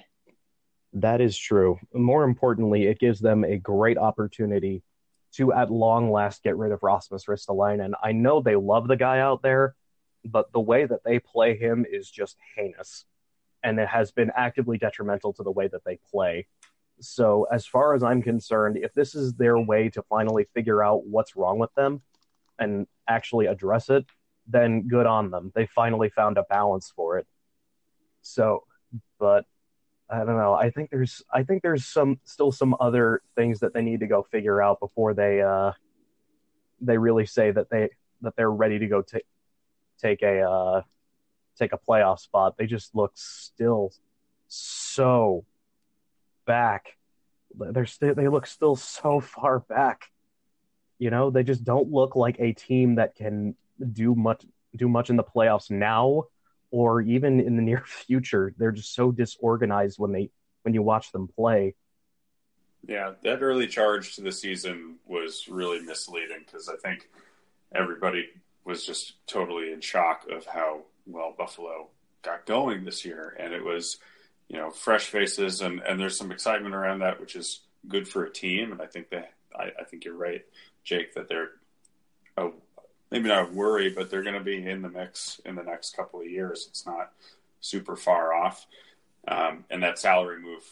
[0.93, 1.79] That is true.
[1.93, 4.83] More importantly, it gives them a great opportunity
[5.33, 7.93] to, at long last, get rid of Rasmus Ristolainen.
[8.03, 9.75] I know they love the guy out there,
[10.23, 13.05] but the way that they play him is just heinous.
[13.63, 16.47] And it has been actively detrimental to the way that they play.
[16.99, 21.07] So, as far as I'm concerned, if this is their way to finally figure out
[21.07, 22.01] what's wrong with them,
[22.59, 24.05] and actually address it,
[24.47, 25.51] then good on them.
[25.55, 27.27] They finally found a balance for it.
[28.21, 28.63] So,
[29.19, 29.45] but
[30.09, 30.53] I don't know.
[30.53, 34.07] I think there's I think there's some still some other things that they need to
[34.07, 35.71] go figure out before they uh
[36.81, 37.89] they really say that they
[38.21, 39.25] that they're ready to go take
[39.99, 40.81] take a uh
[41.57, 42.57] take a playoff spot.
[42.57, 43.93] They just look still
[44.47, 45.45] so
[46.45, 46.97] back.
[47.55, 50.11] They're st- they look still so far back.
[50.99, 53.55] You know, they just don't look like a team that can
[53.91, 56.25] do much do much in the playoffs now
[56.73, 58.53] or even in the near future.
[58.57, 60.31] They're just so disorganized when they
[60.63, 61.75] when you watch them play.
[62.85, 67.09] Yeah, that early charge to the season was really misleading because I think
[67.73, 68.27] everybody
[68.65, 71.89] was just totally in shock of how well Buffalo
[72.23, 73.99] got going this year, and it was
[74.49, 78.25] you know fresh faces and and there's some excitement around that, which is good for
[78.25, 80.41] a team, and I think that I, I think you're right,
[80.83, 81.51] Jake, that they're
[82.35, 82.49] a,
[83.13, 86.19] maybe not worry, but they're going to be in the mix in the next couple
[86.19, 86.65] of years.
[86.67, 87.11] It's not
[87.61, 88.65] super far off,
[89.27, 90.63] um, and that salary move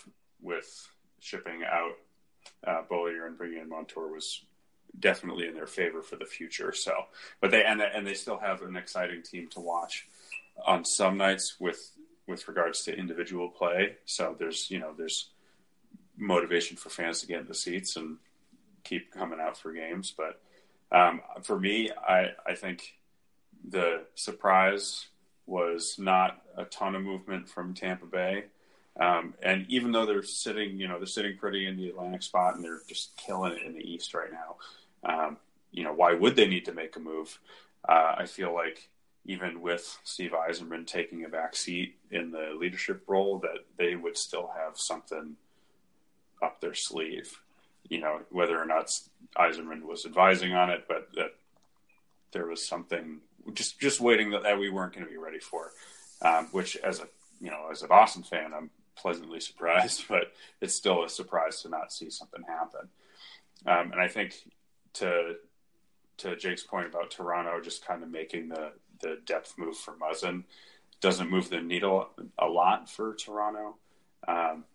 [0.42, 1.94] with shipping out
[2.66, 4.44] uh, Beaulieu and bringing in Montour was
[5.00, 6.74] definitely in their favor for the future.
[6.74, 7.06] So,
[7.42, 10.08] but they and and they still have an exciting team to watch
[10.66, 11.92] on some nights with
[12.28, 13.98] with regards to individual play.
[14.06, 15.30] So there's you know there's
[16.18, 18.18] motivation for fans to get in the seats and
[18.84, 20.12] keep coming out for games.
[20.18, 20.42] But
[20.92, 22.96] um, for me, I I think
[23.68, 25.08] the surprise
[25.46, 28.46] was not a ton of movement from Tampa Bay.
[29.00, 32.56] Um, and even though they're sitting, you know, they're sitting pretty in the Atlantic spot
[32.56, 34.56] and they're just killing it in the East right now.
[35.04, 35.38] Um,
[35.72, 37.40] you know, why would they need to make a move?
[37.88, 38.90] Uh, I feel like
[39.26, 44.18] even with Steve Yzerman taking a back seat in the leadership role, that they would
[44.18, 45.36] still have something
[46.42, 47.40] up their sleeve.
[47.90, 48.92] You know, whether or not
[49.38, 51.32] Yzerman was advising on it, but that
[52.32, 53.20] there was something
[53.54, 55.72] just just waiting that, that we weren't going to be ready for.
[56.22, 57.08] Um, which, as a
[57.40, 61.70] you know, as a Boston fan, I'm pleasantly surprised, but it's still a surprise to
[61.70, 62.90] not see something happen.
[63.66, 64.36] Um, and I think
[64.94, 65.36] to
[66.18, 70.44] to Jake's point about Toronto just kind of making the the depth move for Muzzin
[71.02, 73.76] doesn't move the needle a lot for Toronto.
[74.28, 74.66] Um,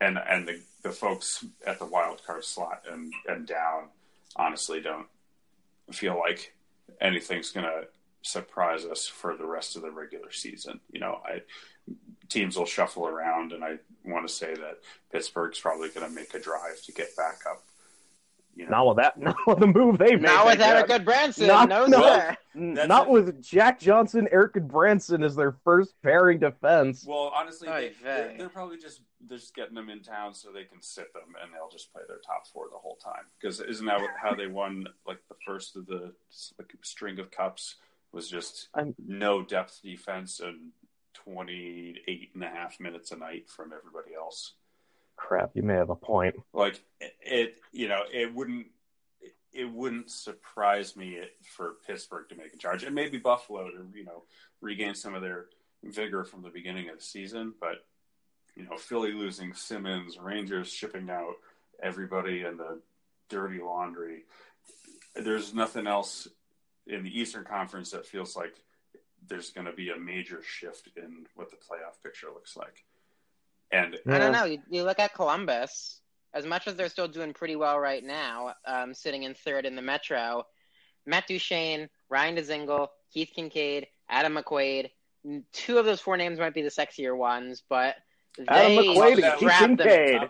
[0.00, 3.88] and and the, the folks at the wild card slot and, and down
[4.36, 5.06] honestly don't
[5.92, 6.54] feel like
[7.00, 7.86] anything's going to
[8.22, 10.80] surprise us for the rest of the regular season.
[10.92, 11.42] You know, I
[12.28, 14.80] teams will shuffle around, and I want to say that
[15.10, 17.64] Pittsburgh's probably going to make a drive to get back up
[18.58, 20.22] you know, not with that, not with the move they made.
[20.22, 21.46] Not with Erik Gudbranson.
[21.46, 23.10] Not, no, no, not it.
[23.10, 27.04] with Jack Johnson, Erik Gudbranson as their first pairing defense.
[27.06, 30.64] Well, honestly, they, they're, they're, probably just they're just getting them in town so they
[30.64, 33.24] can sit them, and they'll just play their top four the whole time.
[33.40, 34.88] Because isn't that how they won?
[35.06, 36.12] Like the first of the
[36.58, 37.76] like, string of cups
[38.12, 40.72] was just I'm, no depth defense and
[41.14, 44.54] 28 and a half minutes a night from everybody else
[45.18, 46.36] crap, you may have a point.
[46.52, 46.80] Like
[47.20, 48.66] it, you know, it wouldn't
[49.52, 54.04] it wouldn't surprise me for Pittsburgh to make a charge, and maybe Buffalo to you
[54.04, 54.22] know
[54.60, 55.46] regain some of their
[55.82, 57.54] vigor from the beginning of the season.
[57.60, 57.84] But
[58.56, 61.34] you know, Philly losing Simmonds, Rangers shipping out
[61.82, 62.80] everybody in the
[63.28, 64.24] dirty laundry.
[65.14, 66.28] There's nothing else
[66.86, 68.54] in the Eastern Conference that feels like
[69.28, 72.84] there's going to be a major shift in what the playoff picture looks like.
[73.72, 74.44] And I don't know.
[74.44, 76.00] You, you, look at Columbus.
[76.34, 79.76] As much as they're still doing pretty well right now, um, sitting in third in
[79.76, 80.44] the Metro,
[81.06, 84.90] Matt Duchene, Ryan Dzingel, Keith Kinkaid, Adam McQuaid.
[85.52, 87.96] Two of those four names might be the sexier ones, but
[88.46, 90.28] Adam they McQuaid, strapped them,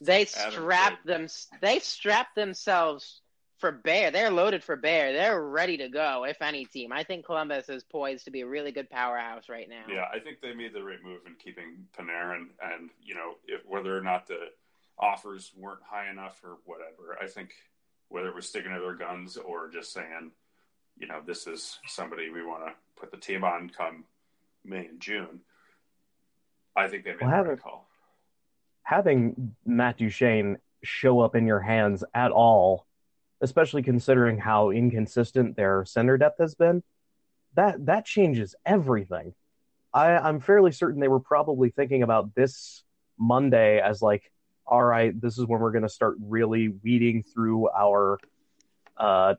[0.00, 1.26] they strapped them.
[1.60, 3.20] They strapped themselves
[3.58, 4.10] for Bear.
[4.10, 5.12] They're loaded for Bear.
[5.12, 6.24] They're ready to go.
[6.24, 9.68] If any team, I think Columbus is poised to be a really good powerhouse right
[9.68, 9.84] now.
[9.88, 13.62] Yeah, I think they made the right move in keeping Panarin, and you know, if,
[13.66, 14.48] whether or not the
[14.98, 17.54] offers weren't high enough or whatever, I think
[18.08, 20.30] whether it was sticking to their guns or just saying,
[20.98, 24.04] you know, this is somebody we want to put the team on come
[24.64, 25.40] May and June.
[26.74, 27.88] I think they made well, the having, right call.
[28.82, 32.86] Having Matt Duchene show up in your hands at all
[33.40, 36.82] especially considering how inconsistent their center depth has been,
[37.54, 39.34] that that changes everything.
[39.92, 42.84] I, I'm fairly certain they were probably thinking about this
[43.18, 44.30] Monday as like,
[44.66, 48.18] all right, this is when we're going to start really weeding through our
[48.96, 49.34] uh,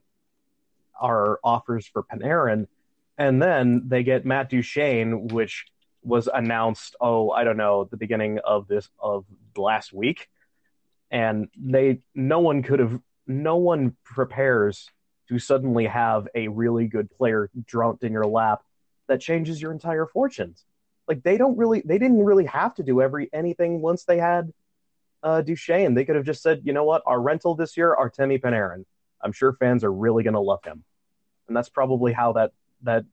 [0.99, 2.67] our offers for Panarin,
[3.17, 5.65] and then they get Matt Duchene, which
[6.01, 6.95] was announced.
[7.01, 10.29] Oh, I don't know, the beginning of this of last week,
[11.11, 14.89] and they no one could have no one prepares
[15.29, 18.61] to suddenly have a really good player dropped in your lap
[19.07, 20.63] that changes your entire fortunes.
[21.07, 24.51] Like they don't really, they didn't really have to do every anything once they had
[25.23, 25.93] uh, Duchene.
[25.93, 28.85] They could have just said, you know what, our rental this year, Artemi Panarin.
[29.21, 30.83] I'm sure fans are really going to love him,
[31.47, 32.51] and that's probably how that
[32.83, 33.05] that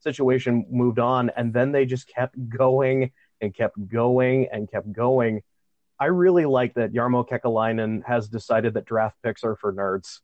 [0.00, 1.30] situation moved on.
[1.30, 5.42] And then they just kept going and kept going and kept going
[6.00, 10.20] I really like that Jarmo Kekalainen has decided that draft picks are for nerds.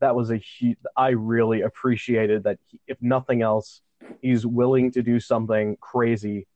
[0.00, 2.58] That was a huge, I really appreciated that.
[2.66, 3.80] He, if nothing else,
[4.20, 6.46] he's willing to do something crazy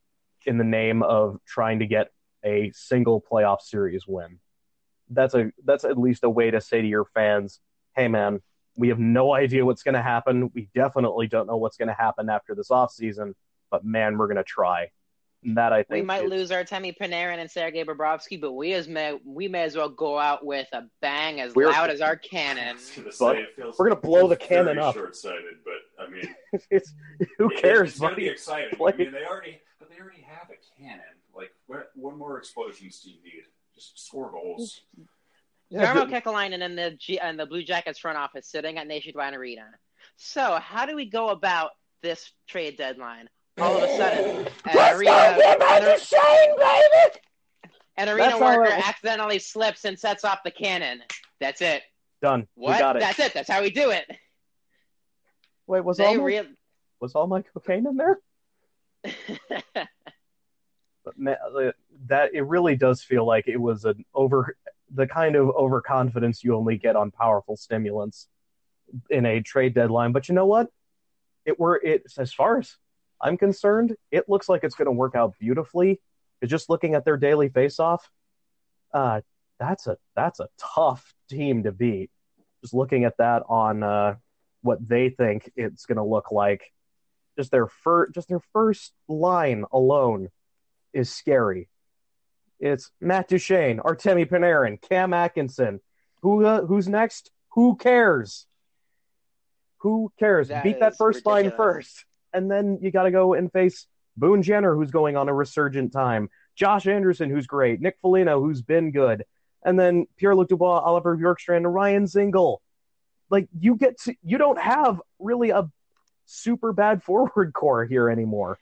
[0.47, 2.12] in the name of trying to get
[2.45, 4.39] a single playoff series win.
[5.11, 7.61] That's a that's at least a way to say to your fans,
[7.97, 8.41] "Hey, man,
[8.76, 10.51] we have no idea what's going to happen.
[10.55, 13.34] We definitely don't know what's going to happen after this off season,
[13.70, 14.91] but man, we're going to try."
[15.45, 18.89] That I think We might is- lose Artemi Panarin and Sergei Bobrovsky, but we as
[18.89, 22.16] may we may as well go out with a bang as We're- loud as our
[22.16, 22.76] cannon.
[22.97, 24.95] gonna But say, it feels, we're gonna blow the cannon up.
[24.95, 26.34] Short-sighted, but I mean,
[26.70, 26.93] it's
[27.39, 28.22] who cares, It's gonna buddy?
[28.24, 28.76] be exciting.
[28.76, 31.05] Play- I mean, they already, but they already have a cannon.
[31.34, 33.45] Like, what, what more explosions do you need?
[33.74, 34.80] Just score goals.
[35.70, 38.89] Yeah, Jarmo but- Kekalainen and the G- and the Blue Jackets front office sitting at
[38.89, 39.66] Nationwide Arena.
[40.16, 41.70] So, how do we go about
[42.03, 43.28] this trade deadline?
[43.61, 45.38] All of a sudden, an arena, an,
[47.96, 51.02] an arena That's worker it- accidentally slips and sets off the cannon.
[51.40, 51.82] That's it.
[52.22, 52.46] done.
[52.54, 52.74] What?
[52.74, 53.00] We got it.
[53.00, 53.34] That's it.
[53.34, 54.04] That's how we do it.
[55.66, 56.44] Wait, was all my, real.
[57.00, 58.20] was all my cocaine in there?
[61.04, 61.72] But ma- uh,
[62.09, 64.56] that it really does feel like it was an over
[64.92, 68.28] the kind of overconfidence you only get on powerful stimulants
[69.09, 70.12] in a trade deadline.
[70.12, 70.68] But you know what?
[71.46, 72.76] It were it as far as
[73.20, 76.00] I'm concerned, it looks like it's going to work out beautifully.
[76.44, 78.08] Just looking at their daily face-off,
[78.94, 79.22] uh,
[79.58, 82.10] that's a that's a tough team to beat.
[82.62, 84.16] Just looking at that on uh,
[84.62, 86.72] what they think it's going to look like,
[87.36, 90.28] just their fir- just their first line alone
[90.92, 91.68] is scary.
[92.60, 95.80] It's Matt Duchene, Artemi Panarin, Cam Atkinson.
[96.22, 97.30] Who uh, who's next?
[97.50, 98.46] Who cares?
[99.78, 100.48] Who cares?
[100.48, 104.43] That Beat that first line first, and then you got to go and face Boone
[104.43, 106.29] Jenner, who's going on a resurgent time.
[106.57, 107.81] Josh Anderson, who's great.
[107.81, 109.24] Nick Foligno, who's been good,
[109.64, 112.59] and then Pierre Luc Dubois, Oliver Bjorkstrand, and Ryan Dzingel.
[113.31, 115.68] Like you get to, you don't have really a
[116.26, 118.59] super bad forward core here anymore.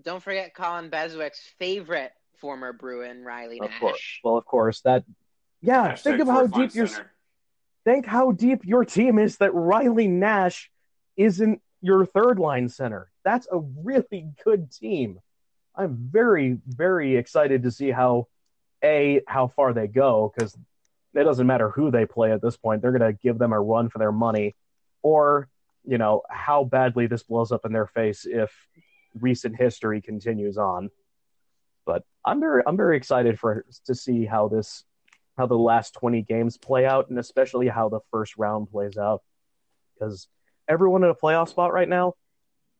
[0.00, 3.80] Don't forget Colin Beswick's favorite former Bruin, Riley Of Nash.
[3.80, 4.18] course.
[4.22, 5.04] Well, of course that.
[5.60, 6.88] Yeah, Hashtag think of how fourth line deep your
[7.84, 10.70] think how deep your team is that Riley Nash
[11.16, 13.10] isn't your third line center.
[13.24, 15.20] That's a really good team.
[15.74, 18.26] I'm very very excited to see how
[18.82, 20.56] a how far they go because
[21.14, 22.82] it doesn't matter who they play at this point.
[22.82, 24.56] They're going to give them a run for their money,
[25.02, 25.48] or
[25.84, 28.52] you know how badly this blows up in their face if
[29.18, 30.90] recent history continues on.
[31.86, 34.84] But I'm very I'm very excited for to see how this
[35.36, 39.22] how the last 20 games play out and especially how the first round plays out
[39.94, 40.26] because
[40.68, 42.14] everyone in a playoff spot right now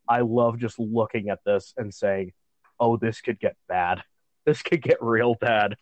[0.09, 2.32] i love just looking at this and saying
[2.80, 4.03] oh this could get bad
[4.45, 5.74] this could get real bad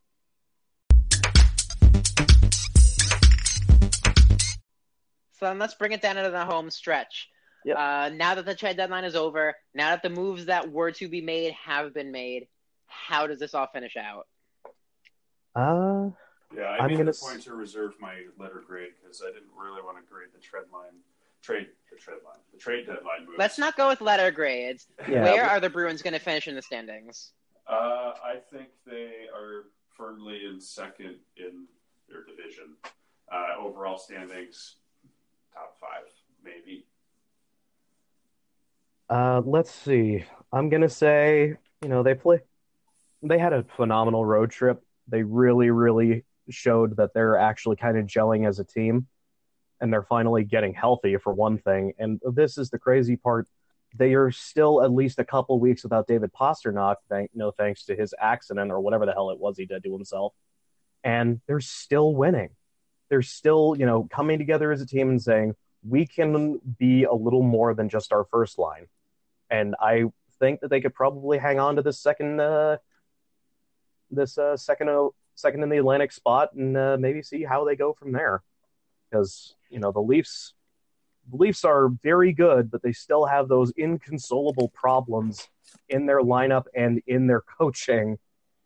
[5.39, 7.29] So then let's bring it down into the home stretch.
[7.67, 7.77] Yep.
[7.77, 11.09] Uh, now that the trade deadline is over, now that the moves that were to
[11.09, 12.49] be made have been made,
[12.87, 14.27] how does this all finish out?
[15.55, 16.11] uh
[16.57, 19.51] Yeah, I I'm made gonna the point to reserve my letter grade because I didn't
[19.59, 21.01] really want to grade the trade line,
[21.47, 23.39] trade the trade line, the trade deadline moves.
[23.39, 24.87] Let's not go with letter grades.
[25.09, 27.33] yeah Where are the Bruins going to finish in the standings?
[27.69, 29.65] Uh, I think they are
[29.97, 31.67] firmly in second in
[32.09, 32.75] their division.
[33.33, 34.77] Uh, overall standings,
[35.55, 36.05] top five,
[36.45, 36.85] maybe.
[39.09, 42.41] uh let's see i'm gonna say you know they play
[43.23, 48.07] they had a phenomenal road trip they really really showed that they're actually kind of
[48.07, 49.07] gelling as a team
[49.81, 51.93] and they're finally getting healthy for one thing.
[51.99, 53.49] And this is the crazy part.
[53.95, 57.97] They are still at least a couple weeks without david pastrnak thank no thanks to
[57.97, 60.35] his accident or whatever the hell it was he did to himself.
[61.05, 62.51] And they're still winning.
[63.09, 65.55] They're still you know coming together as a team and saying
[65.89, 68.87] we can be a little more than just our first line.
[69.51, 70.05] And i
[70.39, 72.77] think that they could probably hang on to this second uh
[74.11, 77.77] this uh second uh, second in the atlantic spot and uh, maybe see how they
[77.77, 78.43] go from there
[79.17, 80.53] because you know the leafs
[81.31, 85.49] the leafs are very good but they still have those inconsolable problems
[85.89, 88.19] in their lineup and in their coaching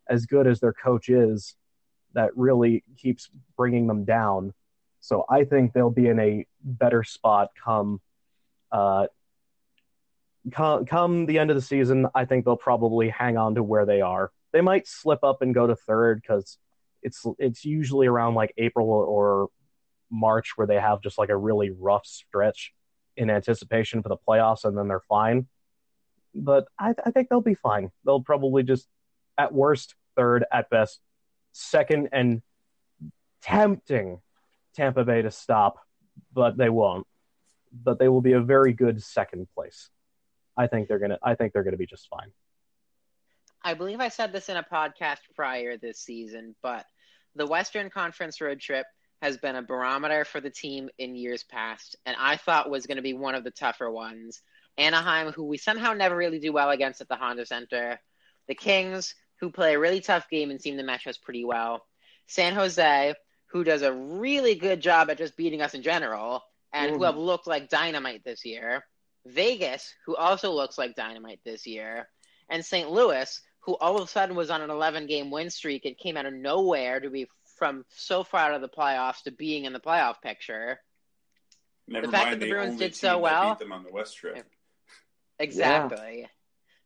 [0.09, 1.55] as good as their coach is
[2.15, 4.53] that really keeps bringing them down
[5.01, 8.01] so i think they'll be in a better spot come
[8.73, 9.07] uh
[10.53, 13.85] come, come the end of the season, I think they'll probably hang on to where
[13.85, 14.33] they are.
[14.53, 16.57] They might slip up and go to third because
[17.03, 19.49] it's it's usually around like April or
[20.11, 22.73] March where they have just like a really rough stretch
[23.17, 25.47] in anticipation for the playoffs, and then they're fine.
[26.35, 27.91] But I, I think they'll be fine.
[28.05, 28.89] They'll probably just,
[29.37, 31.01] at worst, third, at best,
[31.53, 32.43] second, and
[33.43, 34.21] tempting
[34.75, 35.79] Tampa Bay to stop,
[36.33, 37.07] but they won't.
[37.73, 39.91] But they will be a very good second place.
[40.57, 41.19] I think they're gonna.
[41.23, 42.33] I think they're gonna be just fine.
[43.63, 46.87] I believe I said this in a podcast prior this season, but
[47.37, 48.87] the Western Conference road trip
[49.23, 52.97] has been a barometer for the team in years past, and I thought was going
[52.97, 54.41] to be one of the tougher ones.
[54.79, 58.01] Anaheim, who we somehow never really do well against at the Honda Center,
[58.49, 61.87] the Kings, who play a really tough game and seem to match us pretty well.
[62.27, 63.15] San Jose,
[63.47, 66.43] who does a really good job at just beating us in general,
[66.73, 67.07] and who Mhm.
[67.07, 68.87] have looked like dynamite this year.
[69.27, 72.09] Vegas, who also looks like dynamite this year.
[72.49, 72.91] And St.
[72.91, 75.85] Louis, who all of a sudden was on an 11 game win streak.
[75.85, 77.29] It came out of nowhere to be
[77.61, 80.81] from so far out of the playoffs to being in the playoff picture.
[81.87, 83.93] Never The fact mind, that the the Bruins did so well- beat them on the
[83.93, 84.45] West trip.
[85.39, 86.27] Exactly.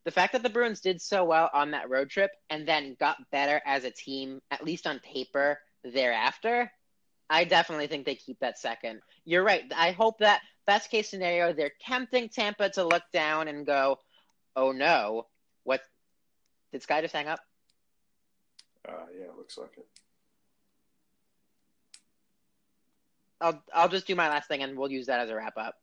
[0.05, 3.17] The fact that the Bruins did so well on that road trip and then got
[3.31, 6.71] better as a team, at least on paper, thereafter,
[7.31, 9.01] I definitely think they keep that second.
[9.25, 9.63] You're right.
[9.75, 13.99] I hope that best case scenario, they're tempting Tampa to look down and go,
[14.57, 15.27] oh no,
[15.63, 15.81] what?
[16.73, 17.41] Did Sky just hang up?
[18.87, 19.87] Uh, yeah, it looks like it.
[23.45, 25.75] I'll I'll just do my last thing and we'll use that as a wrap up.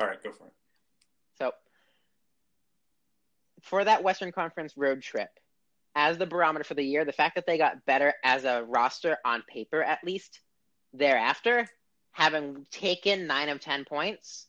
[0.00, 0.52] All right, go for it.
[1.38, 1.52] So,
[3.62, 5.30] for that Western Conference road trip,
[5.96, 9.16] as the barometer for the year, the fact that they got better as a roster
[9.24, 10.40] on paper, at least
[10.92, 11.66] thereafter,
[12.12, 14.46] having taken nine of 10 points,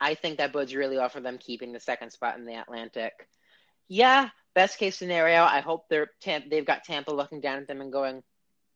[0.00, 3.12] I think that bodes really well for them keeping the second spot in the Atlantic.
[3.88, 7.92] Yeah, best case scenario, I hope they're they've got Tampa looking down at them and
[7.92, 8.22] going,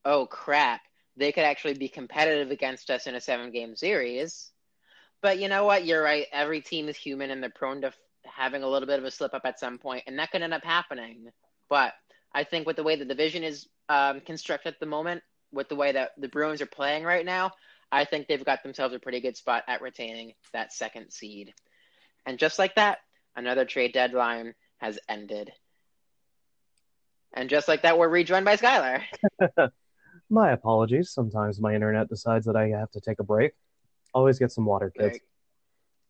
[0.05, 0.83] oh crap,
[1.17, 4.51] they could actually be competitive against us in a seven game series.
[5.23, 5.87] But you know what?
[5.87, 6.27] You're right.
[6.33, 7.93] Every team is human and they're prone to
[8.25, 10.55] having a little bit of a slip up at some point, and that could end
[10.55, 11.27] up happening.
[11.69, 11.93] But
[12.35, 15.77] I think with the way the division is um, constructed at the moment, with the
[15.77, 17.53] way that the Bruins are playing right now,
[17.93, 21.55] I think they've got themselves a pretty good spot at retaining that second seed.
[22.27, 22.99] And just like that,
[23.37, 25.53] another trade deadline has ended.
[27.33, 29.03] And just like that, we're rejoined by Skylar.
[30.31, 31.11] My apologies.
[31.11, 33.53] Sometimes my internet decides that I have to take a break.
[34.13, 35.19] Always get some water, kids.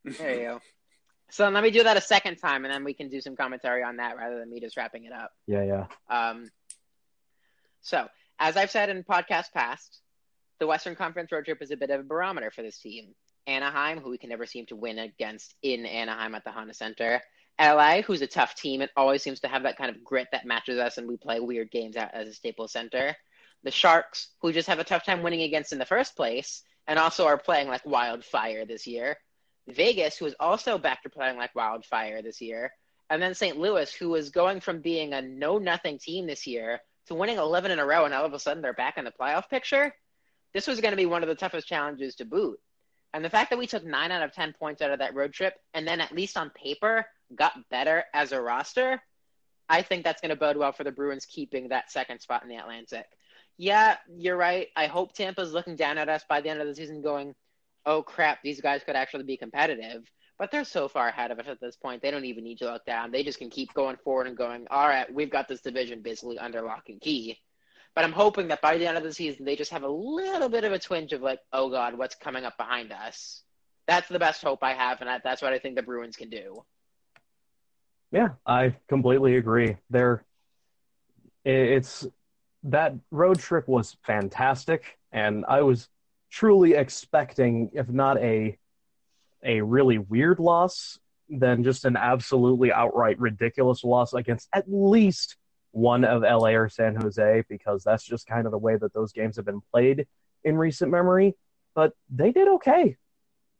[0.05, 0.61] There you go.
[1.31, 3.83] So let me do that a second time, and then we can do some commentary
[3.83, 5.33] on that rather than me just wrapping it up.
[5.47, 5.87] Yeah, yeah.
[6.09, 6.51] Um,
[7.81, 8.07] so,
[8.39, 10.01] as I've said in podcast past,
[10.61, 13.15] the Western Conference road trip is a bit of a barometer for this team.
[13.47, 17.21] Anaheim, who we can never seem to win against in Anaheim at the Honda Center.
[17.61, 20.47] LA, who's a tough team and always seems to have that kind of grit that
[20.47, 23.15] matches us, and we play weird games out as a Staples Center.
[23.65, 26.99] The Sharks, who just have a tough time winning against in the first place, and
[26.99, 29.17] also are playing like wildfire this year.
[29.69, 32.73] Vegas, who is also back to playing like wildfire this year.
[33.11, 33.59] And then St.
[33.59, 37.71] Louis, who was going from being a no nothing team this year to winning 11
[37.71, 39.95] in a row, and all of a sudden they're back in the playoff picture.
[40.53, 42.59] This was going to be one of the toughest challenges to boot.
[43.13, 45.33] And the fact that we took nine out of 10 points out of that road
[45.33, 49.01] trip, and then at least on paper got better as a roster,
[49.69, 52.49] I think that's going to bode well for the Bruins keeping that second spot in
[52.49, 53.07] the Atlantic.
[53.57, 54.69] Yeah, you're right.
[54.75, 57.35] I hope Tampa's looking down at us by the end of the season going,
[57.87, 60.05] oh crap, these guys could actually be competitive.
[60.39, 62.73] But they're so far ahead of us at this point, they don't even need to
[62.73, 63.13] look down.
[63.13, 66.39] They just can keep going forward and going, all right, we've got this division basically
[66.39, 67.39] under lock and key.
[67.95, 70.49] But I'm hoping that by the end of the season, they just have a little
[70.49, 73.43] bit of a twinge of like, oh God, what's coming up behind us?
[73.87, 76.65] That's the best hope I have, and that's what I think the Bruins can do.
[78.11, 79.77] Yeah, I completely agree.
[79.91, 80.25] There,
[81.45, 82.07] it's
[82.65, 85.89] that road trip was fantastic, and I was
[86.31, 88.59] truly expecting, if not a
[89.45, 90.99] a really weird loss,
[91.29, 95.37] then just an absolutely outright ridiculous loss against at least
[95.73, 99.13] one of LA or San Jose, because that's just kind of the way that those
[99.13, 100.07] games have been played
[100.45, 101.35] in recent memory.
[101.75, 102.97] But they did okay.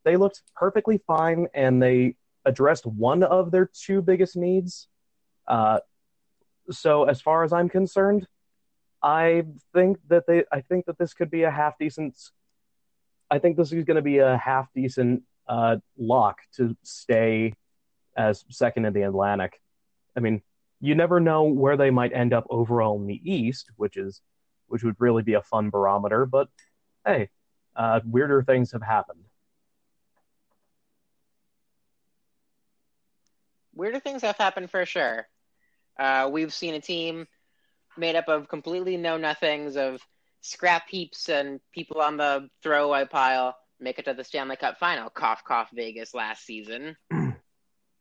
[0.03, 4.87] They looked perfectly fine, and they addressed one of their two biggest needs.
[5.47, 5.79] Uh,
[6.71, 8.27] so, as far as I'm concerned,
[9.05, 12.17] I think that they, I think that this could be a half decent.
[13.29, 17.53] I think this is going to be a half decent uh, lock to stay
[18.17, 19.61] as second in the Atlantic.
[20.17, 20.41] I mean,
[20.81, 24.21] you never know where they might end up overall in the East, which is,
[24.69, 26.25] which would really be a fun barometer.
[26.25, 26.49] But
[27.05, 27.29] hey,
[27.75, 29.23] uh, weirder things have happened.
[33.75, 35.27] Weirder things have happened for sure.
[35.99, 37.27] Uh, we've seen a team
[37.97, 40.01] made up of completely know nothings, of
[40.41, 45.09] scrap heaps and people on the throwaway pile make it to the Stanley Cup final.
[45.09, 46.95] Cough, cough, Vegas last season.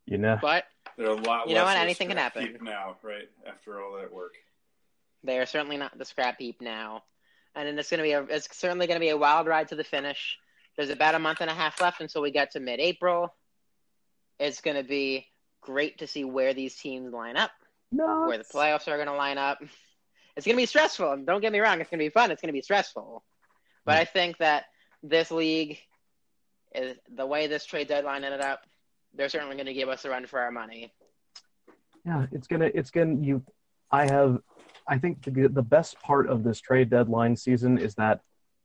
[0.06, 0.64] You know, But
[0.98, 1.48] They're a lot.
[1.48, 1.82] You know less what?
[1.82, 2.58] Anything can happen.
[2.60, 3.28] now, right?
[3.46, 4.34] After all that work.
[5.22, 7.04] they are certainly not the scrap heap now.
[7.54, 9.68] And then it's going to be a, it's certainly going to be a wild ride
[9.68, 10.36] to the finish.
[10.76, 13.34] There's about a month and a half left until we get to mid-April.
[14.38, 15.26] It's going to be
[15.62, 17.52] great to see where these teams line up.
[17.90, 19.58] no, where the playoffs are going to line up.
[20.36, 21.24] It's going to be stressful.
[21.24, 21.80] Don't get me wrong.
[21.80, 22.30] It's going to be fun.
[22.30, 23.22] It's going to be stressful.
[23.84, 24.64] But I think that
[25.02, 25.78] this league,
[26.74, 28.64] is the way this trade deadline ended up,
[29.14, 30.92] they're certainly going to give us a run for our money.
[32.04, 33.42] Yeah, it's gonna it's gonna you.
[33.90, 34.38] I have,
[34.86, 38.20] I think the the best part of this trade deadline season is that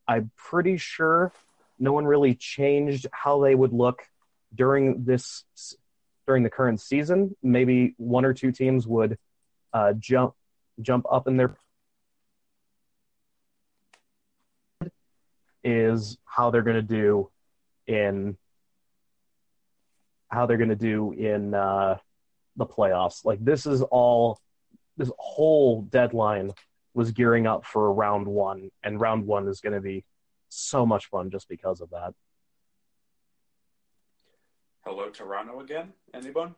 [0.06, 1.32] I'm pretty sure
[1.78, 4.02] no one really changed how they would look
[4.54, 5.44] during this
[6.26, 7.34] during the current season.
[7.42, 9.16] Maybe one or two teams would
[9.72, 10.34] uh, jump
[10.82, 11.56] jump up in their
[15.62, 17.28] is how they're going to do
[17.86, 18.36] in
[20.28, 21.96] how they're going to do in uh,
[22.56, 23.24] the playoffs.
[23.24, 24.38] Like this is all
[24.96, 26.52] this whole deadline
[26.94, 30.04] was gearing up for round one, and round one is going to be
[30.48, 32.14] so much fun just because of that.
[34.84, 35.92] Hello, Toronto again.
[36.14, 36.54] Anyone?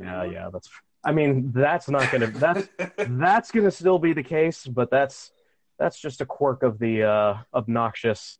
[0.00, 0.68] Yeah, yeah, that's.
[1.04, 5.30] I mean, that's not gonna that's that's gonna still be the case, but that's
[5.78, 8.38] that's just a quirk of the uh, obnoxious.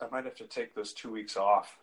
[0.00, 1.76] I might have to take those two weeks off.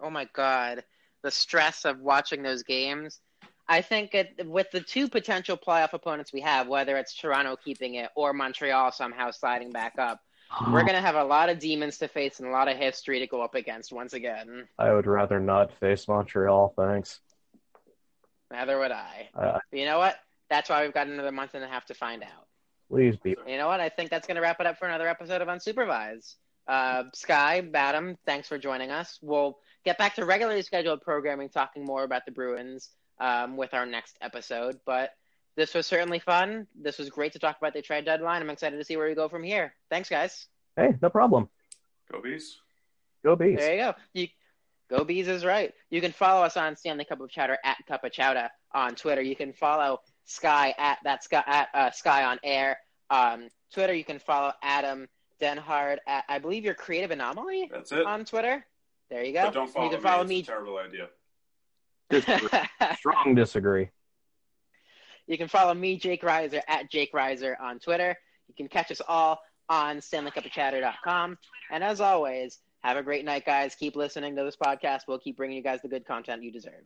[0.00, 0.84] Oh my god,
[1.22, 3.20] the stress of watching those games.
[3.68, 7.94] I think it, with the two potential playoff opponents we have, whether it's Toronto keeping
[7.94, 10.20] it or Montreal somehow sliding back up,
[10.70, 13.20] we're going to have a lot of demons to face and a lot of history
[13.20, 14.68] to go up against once again.
[14.78, 17.20] I would rather not face Montreal, thanks.
[18.50, 19.28] Neither would I.
[19.34, 20.16] Uh, you know what?
[20.48, 22.46] That's why we've got another month and a half to find out.
[22.90, 23.36] Please be.
[23.46, 23.80] You know what?
[23.80, 26.34] I think that's going to wrap it up for another episode of Unsupervised.
[26.66, 29.18] Uh, Sky, Adam, thanks for joining us.
[29.22, 32.90] We'll get back to regularly scheduled programming, talking more about the Bruins
[33.20, 34.80] um, with our next episode.
[34.84, 35.10] But
[35.56, 36.66] this was certainly fun.
[36.80, 38.40] This was great to talk about the trade deadline.
[38.42, 39.74] I'm excited to see where we go from here.
[39.90, 40.46] Thanks, guys.
[40.76, 41.48] Hey, no problem.
[42.10, 42.58] Go Bees.
[43.24, 43.58] Go Bees.
[43.58, 43.94] There you go.
[44.14, 44.28] You,
[44.88, 45.72] go Bees is right.
[45.90, 49.22] You can follow us on Stanley Cup of Chowder at Cup of Chowder on Twitter.
[49.22, 52.78] You can follow Sky at that Sky at uh, Sky on Air.
[53.10, 53.92] Um, Twitter.
[53.94, 55.08] You can follow Adam
[55.40, 57.68] Denhard at I believe your Creative Anomaly.
[57.72, 58.06] That's it.
[58.06, 58.64] on Twitter.
[59.10, 59.44] There you go.
[59.46, 60.02] But don't follow you can me.
[60.08, 60.40] follow It's me.
[60.40, 61.08] a terrible idea.
[62.96, 63.90] Strong disagree.
[65.30, 68.16] You can follow me, Jake Reiser, at Jake Reiser on Twitter.
[68.48, 71.38] You can catch us all on StanleyCupOfChowder.com.
[71.70, 73.76] And as always, have a great night, guys.
[73.76, 75.02] Keep listening to this podcast.
[75.06, 76.82] We'll keep bringing you guys the good content you deserve.